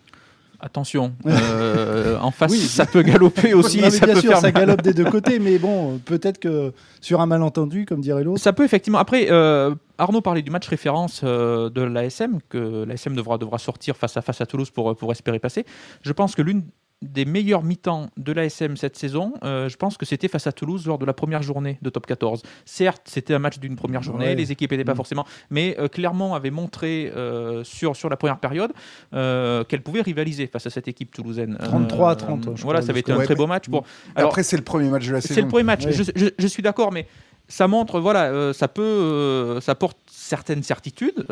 Attention, 0.60 1.14
euh, 1.26 2.18
en 2.20 2.30
face, 2.30 2.52
Oui. 2.52 2.58
ça 2.58 2.86
peut 2.86 3.02
galoper 3.02 3.54
aussi. 3.54 3.80
Non, 3.80 3.90
ça 3.90 4.06
bien 4.06 4.14
peut 4.14 4.20
sûr, 4.20 4.30
faire 4.30 4.40
ça 4.40 4.52
galope 4.52 4.82
des 4.82 4.94
deux 4.94 5.04
côtés, 5.10 5.38
mais 5.40 5.58
bon, 5.58 5.98
peut-être 5.98 6.38
que 6.38 6.72
sur 7.00 7.20
un 7.20 7.26
malentendu, 7.26 7.84
comme 7.84 8.00
dirait 8.00 8.24
l'autre. 8.24 8.40
Ça 8.40 8.52
peut 8.52 8.64
effectivement. 8.64 8.98
Après, 8.98 9.26
euh, 9.30 9.74
Arnaud 9.98 10.20
parlait 10.20 10.42
du 10.42 10.50
match 10.50 10.66
référence 10.68 11.20
euh, 11.24 11.70
de 11.70 11.82
l'ASM, 11.82 12.38
que 12.48 12.84
l'ASM 12.84 13.14
devra, 13.14 13.38
devra 13.38 13.58
sortir 13.58 13.96
face 13.96 14.16
à 14.16 14.22
face 14.22 14.40
à 14.40 14.46
Toulouse 14.46 14.70
pour, 14.70 14.96
pour 14.96 15.12
espérer 15.12 15.38
passer. 15.38 15.64
Je 16.02 16.12
pense 16.12 16.34
que 16.34 16.42
l'une 16.42 16.62
des 17.02 17.26
meilleurs 17.26 17.62
mi-temps 17.62 18.06
de 18.16 18.32
l'ASM 18.32 18.76
cette 18.76 18.96
saison, 18.96 19.34
euh, 19.44 19.68
je 19.68 19.76
pense 19.76 19.98
que 19.98 20.06
c'était 20.06 20.28
face 20.28 20.46
à 20.46 20.52
Toulouse 20.52 20.86
lors 20.86 20.96
de 20.96 21.04
la 21.04 21.12
première 21.12 21.42
journée 21.42 21.78
de 21.82 21.90
top 21.90 22.06
14. 22.06 22.42
Certes, 22.64 23.02
c'était 23.04 23.34
un 23.34 23.38
match 23.38 23.58
d'une 23.58 23.76
première 23.76 24.02
journée, 24.02 24.28
Ouais. 24.28 24.34
les 24.34 24.50
équipes 24.50 24.70
n'étaient 24.70 24.84
pas 24.84 24.94
Mm. 24.94 24.96
forcément, 24.96 25.26
mais 25.50 25.76
euh, 25.78 25.88
Clermont 25.88 26.32
avait 26.34 26.50
montré 26.50 27.12
euh, 27.14 27.62
sur, 27.64 27.94
sur 27.96 28.08
la 28.08 28.16
première 28.16 28.38
période 28.38 28.72
euh, 29.12 29.62
qu'elle 29.64 29.82
pouvait 29.82 30.00
rivaliser 30.00 30.46
face 30.46 30.66
à 30.66 30.70
cette 30.70 30.88
équipe 30.88 31.14
toulousaine. 31.14 31.58
33 31.62 32.10
à 32.12 32.16
30, 32.16 32.48
je 32.56 32.62
Voilà, 32.62 32.80
ça 32.80 32.90
avait 32.90 33.00
été 33.00 33.12
un 33.12 33.20
très 33.22 33.34
beau 33.34 33.46
match. 33.46 33.68
Pour... 33.68 33.84
Alors, 34.14 34.30
Après, 34.30 34.42
c'est 34.42 34.56
le 34.56 34.64
premier 34.64 34.88
match 34.88 35.06
de 35.06 35.12
la 35.12 35.20
c'est 35.20 35.28
saison. 35.28 35.42
le 35.42 35.48
premier 35.48 35.64
match. 35.64 35.86
Je, 35.90 36.02
je- 36.02 36.30
je 36.38 36.46
suis 36.46 36.62
d'accord, 36.62 36.92
mais 36.92 37.06
ça 37.48 37.68
montre, 37.68 38.00
voilà, 38.00 38.24
euh, 38.24 38.52
ça 38.52 38.66
peut, 38.68 38.82
euh, 38.82 39.60
ça 39.60 39.74
porte, 39.74 39.98
certaines 40.08 40.64
certitudes, 40.64 41.24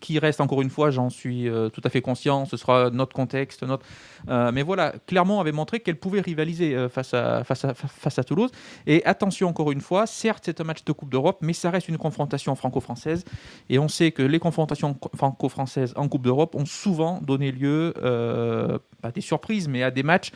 qui 0.00 0.18
restent 0.18 0.40
encore 0.40 0.62
une 0.62 0.70
fois, 0.70 0.90
j'en 0.90 1.10
suis 1.10 1.46
tout 1.74 1.80
à 1.84 1.90
fait 1.90 2.00
conscient, 2.00 2.46
ce 2.46 2.56
sera 2.56 2.88
notre 2.88 3.12
contexte, 3.12 3.62
notre... 3.64 3.84
mais 4.52 4.62
voilà, 4.62 4.94
Clermont 5.06 5.40
avait 5.40 5.52
montré 5.52 5.80
qu'elle 5.80 5.98
pouvait 5.98 6.22
rivaliser 6.22 6.88
face, 6.88 7.12
à, 7.12 7.44
face, 7.44 7.66
à, 7.66 7.74
face 7.74 8.18
à 8.18 8.24
Toulouse. 8.24 8.50
Et 8.86 9.04
attention 9.04 9.48
encore 9.48 9.72
une 9.72 9.82
fois, 9.82 10.06
certes 10.06 10.44
c'est 10.46 10.62
un 10.62 10.64
match 10.64 10.84
de 10.84 10.92
Coupe 10.92 11.10
d'Europe, 11.10 11.38
mais 11.42 11.52
ça 11.52 11.68
reste 11.68 11.88
une 11.88 11.98
confrontation 11.98 12.54
franco-française. 12.54 13.26
Et 13.68 13.78
on 13.78 13.88
sait 13.88 14.10
que 14.10 14.22
les 14.22 14.38
confrontations 14.38 14.96
franco-françaises 15.14 15.92
en 15.96 16.08
Coupe 16.08 16.22
d'Europe 16.22 16.54
ont 16.54 16.66
souvent 16.66 17.20
donné 17.20 17.52
lieu, 17.52 17.92
pas 19.02 19.10
des 19.10 19.20
surprises, 19.20 19.68
mais 19.68 19.82
à 19.82 19.90
des 19.90 20.02
matchs 20.02 20.32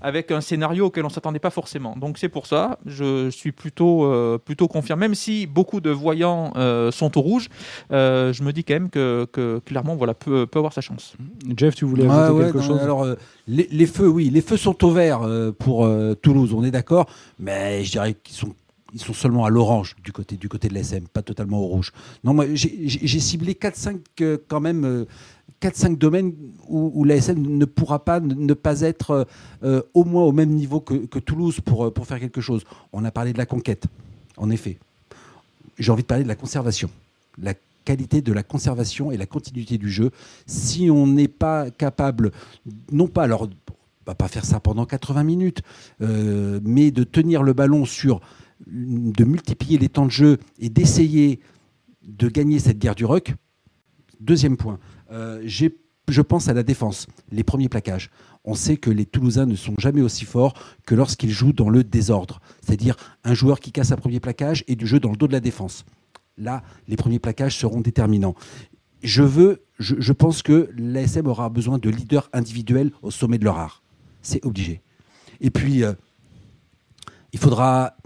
avec 0.00 0.30
un 0.30 0.40
scénario 0.40 0.86
auquel 0.86 1.04
on 1.04 1.08
ne 1.08 1.12
s'attendait 1.12 1.38
pas 1.38 1.50
forcément. 1.50 1.96
Donc 1.96 2.18
c'est 2.18 2.28
pour 2.28 2.46
ça, 2.46 2.78
je 2.86 3.30
suis 3.30 3.52
plutôt, 3.52 4.04
euh, 4.04 4.38
plutôt 4.38 4.68
confiant. 4.68 4.96
Même 4.96 5.14
si 5.14 5.46
beaucoup 5.46 5.80
de 5.80 5.90
voyants 5.90 6.52
euh, 6.56 6.90
sont 6.90 7.16
au 7.18 7.20
rouge, 7.20 7.48
euh, 7.92 8.32
je 8.32 8.42
me 8.42 8.52
dis 8.52 8.64
quand 8.64 8.74
même 8.74 8.90
que, 8.90 9.26
que 9.32 9.60
clairement, 9.64 9.96
voilà, 9.96 10.14
peut, 10.14 10.46
peut, 10.46 10.58
avoir 10.58 10.72
sa 10.72 10.80
chance. 10.80 11.14
Jeff, 11.56 11.74
tu 11.74 11.84
voulais 11.84 12.08
ajouter 12.08 12.44
quelque 12.44 12.60
chose 12.60 12.80
Alors, 12.80 13.06
les, 13.46 13.68
les, 13.70 13.86
feux, 13.86 14.08
oui, 14.08 14.30
les 14.30 14.42
feux 14.42 14.56
sont 14.56 14.84
au 14.84 14.90
vert 14.90 15.20
pour 15.58 15.88
Toulouse, 16.22 16.52
on 16.54 16.64
est 16.64 16.70
d'accord, 16.70 17.06
mais 17.38 17.84
je 17.84 17.90
dirais 17.90 18.14
qu'ils 18.14 18.36
sont 18.36 18.54
ils 18.92 19.00
sont 19.00 19.12
seulement 19.12 19.44
à 19.44 19.50
l'orange 19.50 19.94
du 20.02 20.12
côté, 20.12 20.36
du 20.36 20.48
côté 20.48 20.68
de 20.68 20.74
l'SM, 20.74 21.06
pas 21.06 21.22
totalement 21.22 21.60
au 21.60 21.66
rouge. 21.66 21.92
Non, 22.24 22.34
moi, 22.34 22.46
j'ai 22.54 23.20
ciblé 23.20 23.54
4-5 23.54 24.38
quand 24.48 24.60
même 24.60 25.06
4-5 25.60 25.98
domaines 25.98 26.34
où, 26.68 27.04
l'ASM 27.04 27.40
ne 27.40 27.64
pourra 27.64 28.04
pas 28.04 28.20
ne 28.20 28.54
pas 28.54 28.80
être 28.80 29.26
euh, 29.62 29.82
au 29.94 30.04
moins 30.04 30.24
au 30.24 30.32
même 30.32 30.50
niveau 30.50 30.80
que, 30.80 31.18
Toulouse 31.18 31.60
pour, 31.60 31.86
euh, 31.86 31.90
pour 31.90 32.06
faire 32.06 32.18
quelque 32.18 32.40
chose. 32.40 32.64
On 32.92 33.04
a 33.04 33.10
parlé 33.10 33.32
de 33.32 33.38
la 33.38 33.46
conquête, 33.46 33.84
en 34.36 34.50
effet. 34.50 34.78
J'ai 35.78 35.92
envie 35.92 36.02
de 36.02 36.06
parler 36.06 36.24
de 36.24 36.28
la 36.28 36.36
conservation. 36.36 36.90
La 37.38 37.54
qualité 37.84 38.22
de 38.22 38.32
la 38.32 38.42
conservation 38.42 39.10
et 39.10 39.16
la 39.16 39.26
continuité 39.26 39.78
du 39.78 39.90
jeu. 39.90 40.10
Si 40.46 40.90
on 40.90 41.06
n'est 41.06 41.28
pas 41.28 41.70
capable, 41.70 42.30
non 42.92 43.08
pas 43.08 43.24
alors, 43.24 43.42
on 43.42 43.48
va 44.06 44.14
pas 44.14 44.28
faire 44.28 44.44
ça 44.44 44.60
pendant 44.60 44.86
80 44.86 45.24
minutes, 45.24 45.62
euh, 46.00 46.60
mais 46.64 46.90
de 46.90 47.04
tenir 47.04 47.42
le 47.42 47.52
ballon 47.52 47.84
sur, 47.84 48.20
de 48.66 49.24
multiplier 49.24 49.78
les 49.78 49.88
temps 49.88 50.06
de 50.06 50.10
jeu 50.10 50.38
et 50.58 50.68
d'essayer 50.68 51.40
de 52.06 52.28
gagner 52.28 52.58
cette 52.58 52.78
guerre 52.78 52.94
du 52.94 53.04
rock. 53.04 53.34
Deuxième 54.20 54.56
point, 54.56 54.78
euh, 55.10 55.42
je 55.46 56.22
pense 56.22 56.48
à 56.48 56.54
la 56.54 56.62
défense, 56.62 57.06
les 57.30 57.44
premiers 57.44 57.68
plaquages. 57.68 58.10
On 58.44 58.54
sait 58.54 58.76
que 58.76 58.90
les 58.90 59.04
Toulousains 59.04 59.46
ne 59.46 59.54
sont 59.54 59.74
jamais 59.78 60.00
aussi 60.00 60.24
forts 60.24 60.54
que 60.86 60.94
lorsqu'ils 60.94 61.30
jouent 61.30 61.52
dans 61.52 61.68
le 61.68 61.84
désordre, 61.84 62.40
c'est-à-dire 62.64 62.96
un 63.24 63.34
joueur 63.34 63.60
qui 63.60 63.70
casse 63.70 63.92
un 63.92 63.96
premier 63.96 64.20
plaquage 64.20 64.64
et 64.66 64.76
du 64.76 64.86
jeu 64.86 64.98
dans 64.98 65.10
le 65.10 65.16
dos 65.16 65.26
de 65.26 65.32
la 65.32 65.40
défense. 65.40 65.84
Là, 66.38 66.62
les 66.88 66.96
premiers 66.96 67.18
plaquages 67.18 67.56
seront 67.56 67.80
déterminants. 67.80 68.34
Je 69.02 69.22
veux, 69.22 69.64
je, 69.78 70.12
pense 70.12 70.42
que 70.42 70.70
l'ASM 70.76 71.26
aura 71.26 71.48
besoin 71.48 71.78
de 71.78 71.90
leaders 71.90 72.28
individuels 72.32 72.92
au 73.02 73.10
sommet 73.10 73.38
de 73.38 73.44
leur 73.44 73.58
art. 73.58 73.82
C'est 74.22 74.44
obligé. 74.44 74.82
Et 75.40 75.50
puis, 75.50 75.84
euh, 75.84 75.92
il 77.32 77.38
faudra 77.38 77.96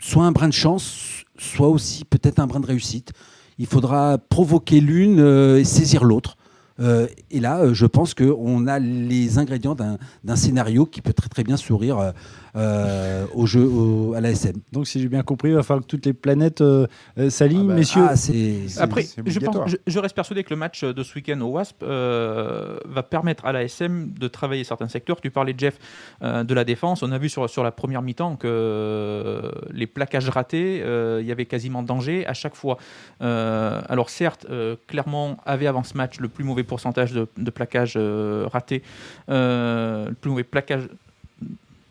soit 0.00 0.24
un 0.24 0.32
brin 0.32 0.48
de 0.48 0.54
chance, 0.54 1.24
soit 1.38 1.68
aussi 1.68 2.04
peut-être 2.04 2.38
un 2.38 2.46
brin 2.46 2.60
de 2.60 2.66
réussite 2.66 3.12
il 3.60 3.66
faudra 3.66 4.16
provoquer 4.16 4.80
l'une 4.80 5.20
euh, 5.20 5.60
et 5.60 5.64
saisir 5.64 6.02
l'autre. 6.02 6.38
Euh, 6.80 7.06
et 7.30 7.40
là, 7.40 7.58
euh, 7.58 7.74
je 7.74 7.84
pense 7.84 8.14
qu'on 8.14 8.66
a 8.66 8.78
les 8.78 9.36
ingrédients 9.36 9.76
d'un 9.76 10.36
scénario 10.36 10.86
qui 10.86 11.02
peut 11.02 11.12
très 11.12 11.28
très 11.28 11.44
bien 11.44 11.58
sourire 11.58 12.14
euh, 12.56 13.26
au 13.34 13.46
jeu, 13.46 13.68
à 14.16 14.20
la 14.20 14.30
SM. 14.30 14.56
Donc, 14.72 14.86
si 14.86 15.00
j'ai 15.00 15.08
bien 15.08 15.22
compris, 15.22 15.50
il 15.50 15.54
va 15.54 15.62
falloir 15.62 15.82
que 15.82 15.88
toutes 15.88 16.06
les 16.06 16.12
planètes 16.12 16.60
euh, 16.60 16.86
euh, 17.18 17.30
s'alignent, 17.30 17.70
ah 17.70 17.74
bah, 17.74 17.74
messieurs. 17.74 18.02
Ah, 18.02 18.82
Après, 18.82 19.06
je, 19.24 19.38
pense, 19.38 19.76
je, 19.86 19.98
reste 19.98 20.14
persuadé 20.14 20.42
que 20.44 20.50
le 20.50 20.56
match 20.56 20.84
de 20.84 21.02
ce 21.02 21.14
week-end 21.14 21.40
au 21.40 21.50
WASP 21.50 21.82
va 21.82 23.02
permettre 23.08 23.44
à 23.44 23.52
la 23.52 23.62
SM 23.64 24.12
de 24.12 24.28
travailler 24.28 24.64
certains 24.64 24.88
secteurs. 24.88 25.20
Tu 25.20 25.30
parlais, 25.30 25.54
Jeff, 25.56 25.78
de 26.22 26.54
la 26.54 26.64
défense. 26.64 27.02
On 27.02 27.12
a 27.12 27.18
vu 27.18 27.28
sur, 27.28 27.48
sur 27.48 27.62
la 27.62 27.72
première 27.72 28.02
mi-temps 28.02 28.36
que 28.36 29.50
les 29.72 29.86
plaquages 29.86 30.28
ratés, 30.28 30.78
il 31.20 31.26
y 31.26 31.32
avait 31.32 31.46
quasiment 31.46 31.82
danger 31.82 32.26
à 32.26 32.34
chaque 32.34 32.54
fois. 32.54 32.78
alors, 33.20 34.10
certes, 34.10 34.46
Clermont 34.86 35.36
avait 35.46 35.66
avant 35.66 35.84
ce 35.84 35.96
match 35.96 36.18
le 36.20 36.28
plus 36.28 36.44
mauvais 36.44 36.64
pourcentage 36.64 37.12
de, 37.12 37.28
de 37.36 37.50
plaquages 37.50 37.96
ratés, 37.96 38.82
le 39.28 40.12
plus 40.20 40.30
mauvais 40.30 40.44
plaquage 40.44 40.88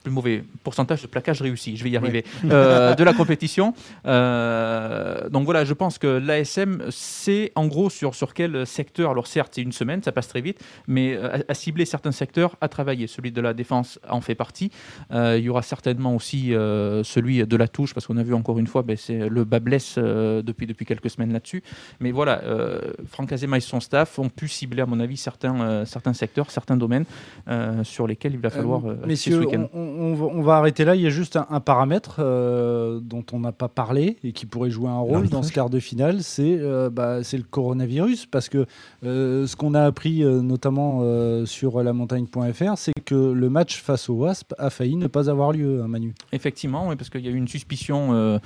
plus 0.03 0.11
mauvais 0.11 0.43
pourcentage 0.63 1.01
de 1.01 1.07
plaquage 1.07 1.41
réussi, 1.41 1.75
je 1.77 1.83
vais 1.83 1.89
y 1.89 1.97
arriver, 1.97 2.23
euh, 2.45 2.95
de 2.95 3.03
la 3.03 3.13
compétition. 3.13 3.73
Euh, 4.05 5.29
donc 5.29 5.45
voilà, 5.45 5.65
je 5.65 5.73
pense 5.73 5.97
que 5.97 6.07
l'ASM 6.07 6.83
sait 6.89 7.51
en 7.55 7.67
gros 7.67 7.89
sur, 7.89 8.15
sur 8.15 8.33
quel 8.33 8.65
secteur, 8.65 9.11
alors 9.11 9.27
certes 9.27 9.53
c'est 9.55 9.61
une 9.61 9.71
semaine, 9.71 10.01
ça 10.01 10.11
passe 10.11 10.27
très 10.27 10.41
vite, 10.41 10.63
mais 10.87 11.17
à, 11.47 11.53
cibler 11.53 11.85
certains 11.85 12.11
secteurs, 12.11 12.55
à 12.61 12.67
travailler. 12.67 13.07
Celui 13.07 13.31
de 13.31 13.41
la 13.41 13.53
défense 13.53 13.99
en 14.09 14.21
fait 14.21 14.35
partie. 14.35 14.71
Euh, 15.11 15.37
il 15.37 15.43
y 15.43 15.49
aura 15.49 15.61
certainement 15.61 16.15
aussi 16.15 16.49
celui 16.49 17.45
de 17.45 17.57
la 17.57 17.67
touche, 17.67 17.93
parce 17.93 18.07
qu'on 18.07 18.17
a 18.17 18.23
vu 18.23 18.33
encore 18.33 18.59
une 18.59 18.67
fois, 18.67 18.83
ben, 18.83 18.95
c'est 18.97 19.29
le 19.29 19.43
bas 19.43 19.59
blesse 19.59 19.97
depuis, 19.97 20.67
depuis 20.67 20.85
quelques 20.85 21.09
semaines 21.09 21.33
là-dessus. 21.33 21.63
Mais 21.99 22.11
voilà, 22.11 22.41
Franck 23.07 23.31
Azema 23.31 23.57
et 23.57 23.61
son 23.61 23.79
staff 23.79 24.19
ont 24.19 24.29
pu 24.29 24.47
cibler 24.47 24.81
à 24.81 24.85
mon 24.85 24.99
avis 24.99 25.17
certains, 25.17 25.85
certains 25.85 26.13
secteurs, 26.13 26.51
certains 26.51 26.77
domaines 26.77 27.05
sur 27.83 28.07
lesquels 28.07 28.33
il 28.33 28.39
va 28.39 28.49
falloir... 28.49 28.81
messieurs, 29.05 29.43
ce 29.43 29.57
on, 29.57 29.69
on, 29.73 29.98
va, 29.99 30.55
arrêter 30.55 30.85
là. 30.85 30.95
Il 30.95 31.01
y 31.01 31.07
a 31.07 31.09
juste 31.09 31.37
un, 31.37 31.59
paramètre 31.59 32.17
euh, 32.19 32.99
dont 33.01 33.23
on 33.33 33.39
n'a 33.39 33.51
pas 33.51 33.67
parlé 33.67 34.17
et 34.23 34.31
qui 34.31 34.45
pourrait 34.45 34.69
jouer 34.69 34.89
un 34.89 34.99
rôle 34.99 35.29
dans 35.29 35.43
ce 35.43 35.51
quart 35.51 35.69
de 35.69 35.79
finale, 35.79 36.23
c'est 36.23 36.57
euh, 36.59 36.89
bah, 36.89 37.19
le 37.19 37.43
coronavirus. 37.43 38.25
Parce 38.25 38.49
que 38.49 38.65
euh, 39.05 39.47
ce 39.47 39.55
qu'on 39.55 39.73
a 39.73 39.83
appris 39.83 40.23
notamment 40.23 41.01
sur 41.45 41.81
la 41.83 41.93
montagne.fr, 41.93 42.77
c'est 42.77 42.93
que 43.05 43.15
le 43.15 43.49
match 43.49 43.81
face 43.81 44.09
au 44.09 44.15
Wasp 44.15 44.53
a 44.57 44.69
failli 44.69 44.95
ne 44.95 45.07
pas 45.07 45.29
avoir 45.29 45.51
lieu, 45.51 45.81
hein, 45.83 45.87
Manu. 45.87 46.13
Effectivement, 46.31 46.87
oui, 46.87 46.95
parce 46.95 47.09
qu'il 47.09 47.21
y 47.21 47.27
a 47.27 47.31
eu 47.31 47.35
une 47.35 47.47
suspicion 47.47 48.39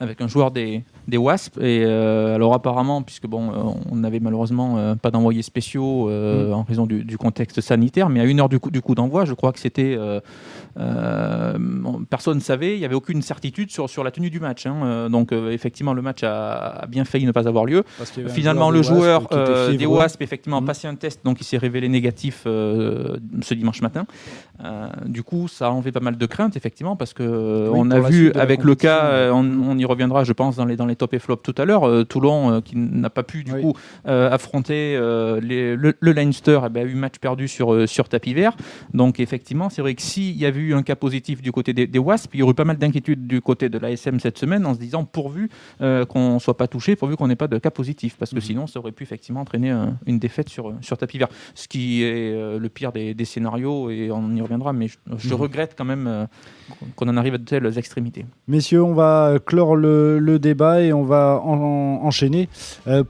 avec 0.00 0.20
un 0.20 0.28
joueur 0.28 0.50
des, 0.50 0.84
des 1.06 1.16
Wasp. 1.16 1.58
Et 1.60 1.84
alors 1.84 2.54
apparemment, 2.54 3.02
puisque 3.02 3.26
bon, 3.26 3.76
on 3.90 3.96
n'avait 3.96 4.20
malheureusement 4.20 4.96
pas 4.96 5.10
d'envoyés 5.10 5.42
spéciaux 5.42 6.08
mm. 6.08 6.52
en 6.52 6.62
raison 6.62 6.86
du, 6.86 7.18
contexte 7.18 7.60
sanitaire, 7.60 8.08
mais 8.08 8.20
à 8.20 8.24
une 8.24 8.40
heure 8.40 8.48
du 8.48 8.60
coup, 8.60 8.70
du 8.70 8.80
coup 8.80 8.94
d'envoi, 8.94 9.24
je 9.24 9.34
crois 9.34 9.52
que 9.52 9.58
c'était 9.58 9.96
personne 10.74 12.38
ne 12.38 12.42
savait, 12.42 12.74
il 12.74 12.78
n'y 12.78 12.84
avait 12.84 12.94
aucune 12.94 13.22
certitude 13.22 13.70
sur, 13.70 13.88
sur 13.88 14.04
la 14.04 14.10
tenue 14.10 14.30
du 14.30 14.40
match. 14.40 14.66
Hein. 14.66 14.76
Euh, 14.84 15.08
donc 15.08 15.32
euh, 15.32 15.50
effectivement, 15.50 15.92
le 15.92 16.02
match 16.02 16.22
a, 16.22 16.86
bien 16.88 17.04
failli 17.04 17.26
ne 17.26 17.32
pas 17.32 17.48
avoir 17.48 17.64
lieu. 17.64 17.84
Finalement, 18.28 18.70
le 18.70 18.82
joueur 18.82 19.28
des 19.76 19.86
Wasp 19.86 20.22
effectivement 20.22 20.58
a 20.58 20.60
mmh. 20.60 20.66
passé 20.66 20.88
un 20.88 20.94
test, 20.94 21.24
donc 21.24 21.40
il 21.40 21.44
s'est 21.44 21.58
révélé 21.58 21.88
négatif 21.88 22.42
ce 22.44 23.54
dimanche 23.54 23.82
matin. 23.82 24.06
du 25.06 25.22
coup, 25.22 25.48
ça 25.48 25.68
a 25.68 25.70
enlevé 25.70 25.92
pas 25.92 26.00
mal 26.00 26.16
de 26.16 26.26
craintes, 26.26 26.56
effectivement, 26.56 26.96
parce 26.96 27.12
que 27.12 27.70
on 27.72 27.90
a 27.90 28.00
vu 28.00 28.32
avec 28.32 28.64
le 28.64 28.74
cas, 28.74 29.30
on, 29.32 29.78
y 29.78 29.84
reviendra, 29.84 30.24
je 30.24 30.32
pense, 30.32 30.56
dans 30.56 30.64
les, 30.64 30.76
dans 30.76 30.86
les 30.86 30.96
top 30.96 31.14
et 31.14 31.18
flop 31.18 31.36
tout 31.36 31.54
à 31.58 31.64
l'heure, 31.64 32.06
Toulon 32.06 32.60
qui 32.62 32.76
n'a 32.76 33.10
pas 33.10 33.22
pu 33.22 33.44
du 33.44 33.52
coup 33.52 33.74
affronter 34.04 34.96
le, 34.96 35.94
le, 36.00 36.12
Leinster, 36.12 36.60
eh 36.66 36.68
ben, 36.68 36.86
a 36.86 36.90
eu 36.90 36.94
match 36.94 37.18
perdu 37.20 37.48
sur, 37.48 37.88
sur 37.88 38.08
tapis 38.08 38.34
vert. 38.34 38.56
Donc 38.94 39.20
effectivement, 39.20 39.68
c'est 39.70 39.82
vrai 39.82 39.94
que 39.94 40.02
s'il 40.02 40.36
y 40.36 40.46
avait 40.46 40.57
eu 40.60 40.74
un 40.74 40.82
cas 40.82 40.96
positif 40.96 41.42
du 41.42 41.52
côté 41.52 41.72
des, 41.72 41.98
WASP, 41.98 42.34
il 42.34 42.40
y 42.40 42.42
aurait 42.42 42.52
eu 42.52 42.54
pas 42.54 42.64
mal 42.64 42.78
d'inquiétudes 42.78 43.26
du 43.26 43.40
côté 43.40 43.68
de 43.68 43.78
l'ASM 43.78 44.20
cette 44.20 44.38
semaine 44.38 44.66
en 44.66 44.74
se 44.74 44.78
disant 44.78 45.04
pourvu 45.04 45.48
euh, 45.80 46.04
qu'on 46.04 46.34
ne 46.34 46.38
soit 46.38 46.56
pas 46.56 46.68
touché, 46.68 46.96
pourvu 46.96 47.16
qu'on 47.16 47.28
n'ait 47.28 47.36
pas 47.36 47.48
de 47.48 47.58
cas 47.58 47.70
positif, 47.70 48.16
parce 48.18 48.30
que 48.30 48.36
mhm. 48.36 48.42
sinon 48.42 48.66
ça 48.66 48.78
aurait 48.78 48.92
pu 48.92 49.02
effectivement 49.02 49.40
entraîner 49.40 49.74
une 50.06 50.18
défaite 50.18 50.48
sur, 50.48 50.74
sur 50.80 50.96
tapis 50.98 51.18
vert. 51.18 51.28
Ce 51.54 51.68
qui 51.68 52.02
est 52.02 52.32
euh, 52.32 52.58
le 52.58 52.68
pire 52.68 52.92
des, 52.92 53.24
scénarios, 53.24 53.90
et 53.90 54.10
on 54.10 54.34
y 54.34 54.40
reviendra, 54.40 54.72
mais 54.72 54.88
je, 54.88 54.96
mhm. 55.06 55.34
regrette 55.34 55.74
quand 55.76 55.84
même 55.84 56.06
euh, 56.06 56.26
qu'on 56.96 57.08
en 57.08 57.16
arrive 57.16 57.34
à 57.34 57.38
de 57.38 57.44
telles 57.44 57.78
extrémités. 57.78 58.24
Messieurs, 58.46 58.82
on 58.82 58.94
va 58.94 59.38
clore 59.44 59.76
le, 59.76 60.38
débat 60.38 60.82
et 60.82 60.92
on 60.92 61.02
va 61.02 61.40
enchaîner 61.42 62.48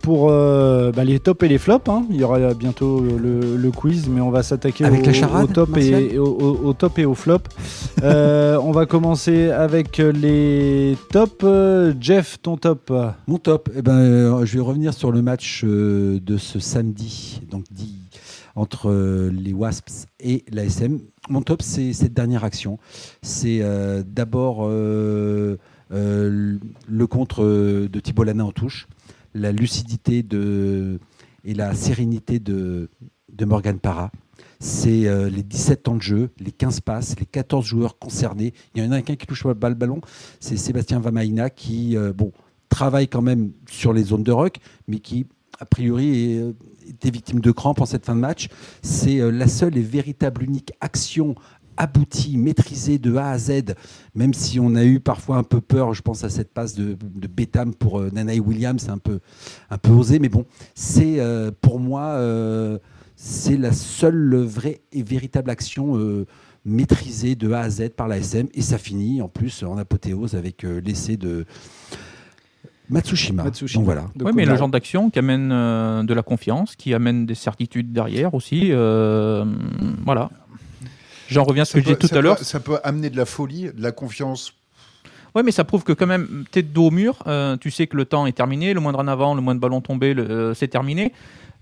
pour 0.01 0.29
bah, 0.29 1.05
les 1.05 1.21
tops 1.21 1.43
et 1.43 1.49
les 1.49 1.59
flops. 1.59 1.89
Hein. 1.89 2.07
Il 2.11 2.17
y 2.17 2.25
aura 2.25 2.55
bientôt 2.55 3.01
le, 3.01 3.71
quiz, 3.71 4.09
mais 4.09 4.21
on 4.21 4.31
va 4.31 4.43
s'attaquer 4.43 4.85
au, 4.87 5.47
top 5.47 5.77
et, 5.77 6.19
au, 6.19 6.73
top 6.73 6.99
et 6.99 7.05
au 7.05 7.15
flop. 7.15 7.38
Euh, 8.03 8.57
on 8.63 8.71
va 8.71 8.87
commencer 8.87 9.51
avec 9.51 9.99
les 9.99 10.97
tops. 11.11 11.45
Jeff, 12.01 12.41
ton 12.41 12.57
top 12.57 12.93
Mon 13.27 13.39
top, 13.39 13.71
eh 13.75 13.83
ben, 13.83 13.99
euh, 13.99 14.47
je 14.47 14.55
vais 14.55 14.63
revenir 14.63 14.95
sur 14.95 15.11
le 15.11 15.23
match 15.23 15.63
euh, 15.65 16.21
de 16.21 16.37
ce 16.37 16.61
samedi, 16.61 17.43
donc 17.51 17.65
entre 18.55 18.91
les 19.31 19.53
Wasps 19.53 20.07
et 20.21 20.45
l'ASM. 20.51 21.01
Mon 21.29 21.43
top, 21.43 21.63
c'est 21.63 21.93
cette 21.93 22.15
dernière 22.15 22.45
action. 22.45 22.79
C'est 23.23 23.63
d'abord 24.05 24.69
le 24.69 25.59
contre 27.09 27.45
de 27.45 28.01
Thibault 28.01 28.25
Lana 28.25 28.45
en 28.45 28.53
touche, 28.53 28.89
la 29.35 29.53
lucidité 29.53 30.25
et 31.45 31.55
la 31.55 31.75
sérénité 31.75 32.41
de, 32.41 32.91
de 33.33 33.45
Morgan 33.45 33.79
Parra 33.79 34.11
c'est 34.61 35.07
euh, 35.07 35.29
les 35.29 35.43
17 35.43 35.83
temps 35.85 35.97
de 35.97 36.03
jeu, 36.03 36.31
les 36.39 36.53
15 36.53 36.81
passes, 36.81 37.19
les 37.19 37.27
14 37.27 37.65
joueurs 37.65 37.99
concernés. 37.99 38.53
Il 38.75 38.83
y 38.83 38.87
en 38.87 38.93
a 38.93 38.97
un 38.97 39.03
qui 39.03 39.17
touche 39.17 39.45
pas 39.55 39.69
le 39.69 39.75
ballon, 39.75 40.01
c'est 40.41 40.57
Sébastien 40.57 41.01
Vamaina 41.01 41.51
qui, 41.51 41.97
euh, 41.97 42.13
bon, 42.13 42.33
travaille 42.69 43.09
quand 43.09 43.23
même 43.23 43.53
sur 43.69 43.93
les 43.93 44.03
zones 44.03 44.25
de 44.25 44.33
rock, 44.33 44.57
mais 44.87 44.99
qui, 44.99 45.27
a 45.61 45.65
priori, 45.65 46.33
est, 46.33 46.55
était 46.91 47.11
victime 47.11 47.41
de 47.41 47.51
crampes 47.51 47.81
en 47.81 47.87
cette 47.87 48.05
fin 48.05 48.15
de 48.15 48.21
match. 48.21 48.49
C'est 48.83 49.21
euh, 49.21 49.31
la 49.31 49.49
seule 49.49 49.77
et 49.77 49.83
véritable 49.83 50.43
unique 50.43 50.73
action 50.81 51.35
aboutie, 51.79 52.37
maîtrisée 52.37 52.99
de 52.99 53.17
A 53.17 53.31
à 53.31 53.39
Z, 53.39 53.75
même 54.15 54.35
si 54.35 54.61
on 54.61 54.75
a 54.75 54.85
eu 54.85 55.01
parfois 55.01 55.37
un 55.37 55.45
peu 55.45 55.61
peur, 55.61 55.95
je 55.95 56.03
pense 56.03 56.25
à 56.25 56.29
cette 56.29 56.53
passe 56.53 56.75
de, 56.75 56.97
de 57.01 57.27
Betham 57.29 57.73
pour 57.73 58.01
euh, 58.01 58.11
Nanaï 58.13 58.41
Williams, 58.41 58.83
c'est 58.83 58.91
un 58.91 58.99
peu, 58.99 59.21
osé, 59.89 60.19
mais 60.19 60.29
bon, 60.29 60.45
c'est 60.75 61.21
euh, 61.21 61.51
pour 61.61 61.79
moi, 61.79 62.03
euh, 62.03 62.79
c'est 63.21 63.57
la 63.57 63.73
seule 63.73 64.37
vraie 64.37 64.81
et 64.93 65.03
véritable 65.03 65.51
action 65.51 65.99
euh, 65.99 66.25
maîtrisée 66.65 67.35
de 67.35 67.51
A 67.51 67.63
à 67.63 67.69
Z 67.69 67.91
par 67.97 68.07
la 68.07 68.19
SM, 68.19 68.47
et 68.55 68.63
ça 68.63 68.79
finit 68.79 69.21
en 69.21 69.29
plus 69.29 69.65
en 69.65 69.77
apothéose 69.77 70.37
avec 70.37 70.65
euh, 70.65 70.81
l'essai 70.81 71.17
de 71.17 71.45
Matsushima. 72.89 73.43
Matsushima. 73.43 73.81
Donc 73.81 73.85
voilà. 73.85 74.07
Oui, 74.21 74.31
mais 74.37 74.47
le 74.47 74.57
genre 74.57 74.69
d'action 74.69 75.11
qui 75.11 75.19
amène 75.19 75.51
euh, 75.51 76.05
de 76.05 76.15
la 76.15 76.23
confiance, 76.23 76.77
qui 76.77 76.95
amène 76.95 77.27
des 77.27 77.35
certitudes 77.35 77.93
derrière 77.93 78.35
aussi. 78.35 78.69
euh, 78.71 79.45
voilà. 80.07 80.31
J'en 81.29 81.43
reviens 81.43 81.63
à 81.63 81.67
ce 81.67 81.73
que 81.73 81.81
je 81.81 81.85
disais 81.87 81.97
tout 81.97 82.15
à 82.15 82.21
l'heure. 82.21 82.39
Ça 82.39 82.61
peut 82.61 82.79
amener 82.85 83.11
de 83.11 83.17
la 83.17 83.27
folie, 83.27 83.65
de 83.65 83.83
la 83.83 83.91
confiance. 83.91 84.55
Oui, 85.35 85.43
mais 85.45 85.51
ça 85.51 85.65
prouve 85.65 85.85
que 85.85 85.93
quand 85.93 86.07
même, 86.07 86.45
t'es 86.51 86.63
de 86.63 86.69
dos 86.69 86.87
au 86.87 86.91
mur, 86.91 87.19
euh, 87.27 87.57
tu 87.59 87.71
sais 87.71 87.87
que 87.87 87.97
le 87.97 88.07
temps 88.07 88.27
est 88.27 88.33
terminé, 88.33 88.73
le 88.73 88.81
moindre 88.81 89.01
en 89.01 89.09
avant, 89.09 89.35
le 89.35 89.43
moindre 89.43 89.61
ballon 89.61 89.81
tombé, 89.81 90.15
euh, 90.17 90.55
c'est 90.55 90.69
terminé. 90.69 91.13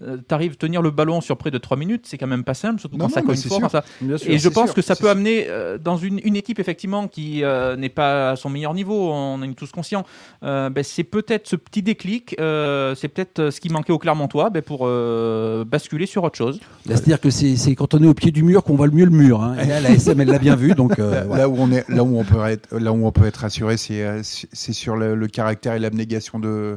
Euh, 0.03 0.19
T'arrives 0.19 0.53
à 0.53 0.57
tenir 0.57 0.83
le 0.83 0.91
ballon 0.91 1.21
sur 1.21 1.37
près 1.39 1.51
de 1.51 1.59
3 1.59 1.77
minutes, 1.77 2.03
c'est 2.07 2.19
quand 2.19 2.27
même 2.27 2.45
pas 2.45 2.53
simple, 2.55 2.81
surtout 2.81 2.97
Non, 2.97 3.07
quand 3.07 3.09
non, 3.09 3.15
ça 3.15 3.23
cogne 3.23 3.37
fort. 3.37 3.59
sûr. 3.61 3.71
ça. 3.71 3.85
Bien 4.03 4.19
sûr. 4.19 4.31
Et 4.31 4.39
je 4.39 4.49
pense 4.51 4.67
sûr, 4.67 4.75
que 4.75 4.83
ça 4.83 4.95
peut 4.95 5.05
sûr. 5.05 5.11
amener 5.11 5.47
euh, 5.49 5.79
dans 5.79 5.97
une, 5.97 6.21
une 6.23 6.37
équipe 6.37 6.59
effectivement 6.59 7.09
qui 7.09 7.43
euh, 7.45 7.77
n'est 7.77 7.89
pas 7.89 8.33
à 8.33 8.37
son 8.37 8.51
meilleur 8.51 8.75
niveau, 8.75 9.11
on 9.11 9.35
en 9.35 9.43
est 9.43 9.55
tous 9.55 9.73
conscients. 9.73 10.05
euh, 10.43 10.69
ben, 10.69 10.85
c'est 10.85 11.05
peut-être 11.05 11.47
ce 11.49 11.57
petit 11.57 11.83
déclic, 11.83 12.37
euh, 12.41 12.95
c'est 12.95 13.09
peut-être 13.09 13.51
ce 13.51 13.61
qui 13.61 13.71
manquait 13.71 13.93
au 13.93 13.99
Clermontois 13.99 14.51
ben, 14.51 14.61
pour 14.63 14.81
euh, 14.83 15.65
basculer 15.65 16.07
sur 16.07 16.25
autre 16.25 16.37
chose. 16.37 16.61
Là, 16.87 16.97
C'est-à-dire 16.97 17.21
que 17.21 17.31
c'est 17.31 17.57
quand 17.75 17.95
on 17.95 18.03
est 18.03 18.07
au 18.09 18.15
pied 18.15 18.31
du 18.33 18.43
mur 18.43 18.65
qu'on 18.65 18.77
voit 18.77 18.87
le 18.87 18.93
mieux 18.93 19.05
le 19.07 19.11
mur. 19.11 19.43
hein. 19.43 19.57
Et 19.63 19.67
là, 19.67 19.81
la 19.81 19.91
SM, 19.91 20.21
elle 20.21 20.29
l'a 20.29 20.39
bien 20.39 20.57
vu. 20.57 20.75
Donc, 20.75 20.99
euh, 20.99 21.25
Là, 21.37 21.49
où 21.49 21.57
on 21.59 21.71
est, 21.73 21.89
là 21.89 22.05
où 22.05 22.19
on 22.19 22.25
peut 22.25 22.45
être, 22.47 22.77
là 22.79 22.93
où 22.93 23.07
on 23.07 23.13
peut 23.13 23.27
être 23.27 23.37
rassuré, 23.39 23.77
c'est 23.77 24.21
c'est 24.23 24.73
sur 24.73 24.97
le, 24.97 25.15
le 25.15 25.27
caractère 25.27 25.73
et 25.75 25.79
l'abnégation 25.79 26.39
de 26.39 26.77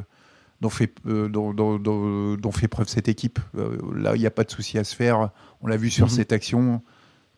dont 0.60 0.68
fait 0.70 0.92
euh, 1.06 1.28
dont, 1.28 1.52
dont- 1.54 2.52
fait 2.52 2.68
preuve 2.68 2.88
cette 2.88 3.08
équipe. 3.08 3.38
Euh, 3.56 3.76
là, 3.94 4.12
il 4.14 4.20
n'y 4.20 4.26
a 4.26 4.30
pas 4.30 4.44
de 4.44 4.50
souci 4.50 4.78
à 4.78 4.84
se 4.84 4.94
faire. 4.94 5.30
On 5.62 5.66
l'a 5.66 5.76
vu 5.76 5.90
sur 5.90 6.06
Mhm. 6.06 6.10
cette 6.12 6.32
action. 6.32 6.82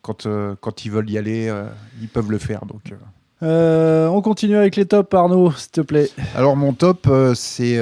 Quand, 0.03 0.27
euh, 0.27 0.57
quand 0.61 0.85
ils 0.85 0.91
veulent 0.91 1.09
y 1.11 1.17
aller, 1.19 1.53
ils 2.01 2.09
peuvent 2.09 2.31
le 2.31 2.39
faire. 2.39 2.67
Donc, 2.67 2.93
on 3.41 4.21
continue 4.23 4.57
avec 4.57 4.77
les 4.77 4.87
tops, 4.87 5.15
Arnaud, 5.15 5.53
s'il 5.53 5.71
te 5.71 5.81
plaît. 5.81 6.09
Alors 6.35 6.57
mon 6.57 6.73
top, 6.73 7.09
c'est 7.35 7.79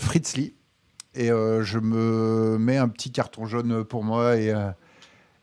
Fritz 0.00 0.36
Lee. 0.36 0.54
Et 1.14 1.28
je 1.28 1.78
me 1.78 2.56
mets 2.58 2.78
un 2.78 2.88
petit 2.88 3.10
carton 3.12 3.46
jaune 3.46 3.84
pour 3.84 4.02
moi 4.02 4.36
et, 4.36 4.52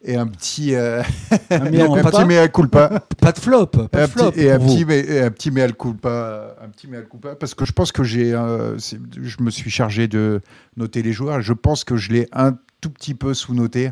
et 0.04 0.16
un 0.16 0.28
petit, 0.28 0.76
euh, 0.76 1.02
Un 1.50 1.60
mea 1.72 1.84
un 1.86 2.04
petit 2.04 2.26
mea 2.26 2.48
culpa. 2.48 3.04
Pas 3.22 3.32
de 3.32 3.40
flop. 3.40 3.66
Pas 3.68 4.00
Et 4.00 4.02
un 4.02 4.06
de 4.06 4.12
flop 4.12 4.32
petit, 4.32 4.42
et, 4.42 4.52
un 4.52 4.60
petit, 4.60 4.86
mais- 4.86 5.00
et 5.00 5.22
un 5.22 5.32
petit 5.32 5.52
mea 5.52 5.68
culpa, 5.72 6.10
euh, 6.10 6.54
un 6.64 6.70
petit 6.70 6.88
mea 6.88 7.02
culpa, 7.02 7.36
parce 7.36 7.54
que 7.54 7.66
je 7.66 7.72
pense 7.74 7.92
que 7.92 8.04
j'ai, 8.04 8.34
euh, 8.34 8.78
je 8.78 9.44
me 9.44 9.50
suis 9.50 9.70
chargé 9.70 10.08
de 10.08 10.42
noter 10.78 11.02
les 11.02 11.12
joueurs. 11.14 11.42
Je 11.42 11.54
pense 11.54 11.84
que 11.84 11.98
je 11.98 12.12
l'ai 12.12 12.28
un 12.32 12.58
tout 12.82 12.90
petit 12.90 13.14
peu 13.14 13.34
sous-noté. 13.34 13.92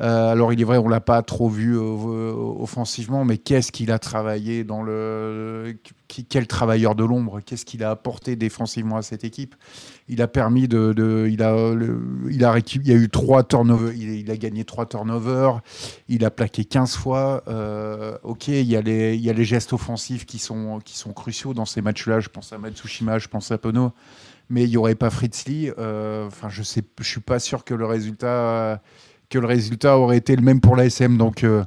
Euh, 0.00 0.32
alors 0.32 0.52
il 0.52 0.60
est 0.60 0.64
vrai, 0.64 0.78
on 0.78 0.88
l'a 0.88 1.00
pas 1.00 1.22
trop 1.22 1.48
vu 1.48 1.76
euh, 1.78 2.32
offensivement, 2.34 3.24
mais 3.24 3.38
qu'est-ce 3.38 3.70
qu'il 3.70 3.92
a 3.92 3.98
travaillé 4.00 4.64
dans 4.64 4.82
le, 4.82 5.76
quel 6.22 6.46
travailleur 6.46 6.94
de 6.94 7.02
l'ombre, 7.02 7.40
qu'est-ce 7.40 7.64
qu'il 7.64 7.82
a 7.82 7.90
apporté 7.90 8.36
défensivement 8.36 8.96
à 8.96 9.02
cette 9.02 9.24
équipe. 9.24 9.56
Il 10.08 10.22
a 10.22 10.28
permis 10.28 10.68
de, 10.68 11.26
il 11.28 11.42
a, 11.42 11.56
il 12.30 12.44
a 12.44 12.56
il 12.58 12.92
a 12.92 12.94
eu 12.94 13.08
trois 13.08 13.42
turnovers, 13.42 13.92
il, 13.94 14.30
a 14.30 14.36
gagné 14.36 14.64
trois 14.64 14.86
turnovers, 14.86 15.60
il 16.08 16.24
a 16.24 16.30
plaqué 16.30 16.64
15 16.64 16.94
fois. 16.96 17.42
euh, 17.48 18.16
ok, 18.22 18.48
il 18.48 18.62
y, 18.66 18.76
a 18.76 18.80
les, 18.82 19.14
il 19.16 19.20
y 19.22 19.30
a 19.30 19.32
les 19.32 19.44
gestes 19.44 19.72
offensifs 19.72 20.26
qui 20.26 20.38
sont, 20.38 20.78
qui 20.84 20.96
sont 20.96 21.12
cruciaux 21.12 21.54
dans 21.54 21.64
ces 21.64 21.80
matchs-là. 21.82 22.20
Je 22.20 22.28
pense 22.28 22.52
à 22.52 22.58
Matsushima, 22.58 23.18
je 23.18 23.28
pense 23.28 23.50
à 23.50 23.58
Pono. 23.58 23.92
Mais 24.50 24.64
il 24.64 24.70
n'y 24.70 24.76
aurait 24.76 24.94
pas 24.94 25.10
Fritz 25.10 25.46
Lee. 25.46 25.70
euh, 25.78 26.26
Enfin, 26.26 26.48
je 26.50 26.62
sais, 26.62 26.82
je 27.00 27.08
suis 27.08 27.20
pas 27.20 27.38
sûr 27.38 27.64
que 27.64 27.74
le 27.74 27.86
résultat, 27.86 28.82
que 29.30 29.38
le 29.38 29.46
résultat 29.46 29.98
aurait 29.98 30.18
été 30.18 30.36
le 30.36 30.42
même 30.42 30.60
pour 30.60 30.76
l'ASM. 30.76 31.16
Donc, 31.16 31.44
euh, 31.44 31.64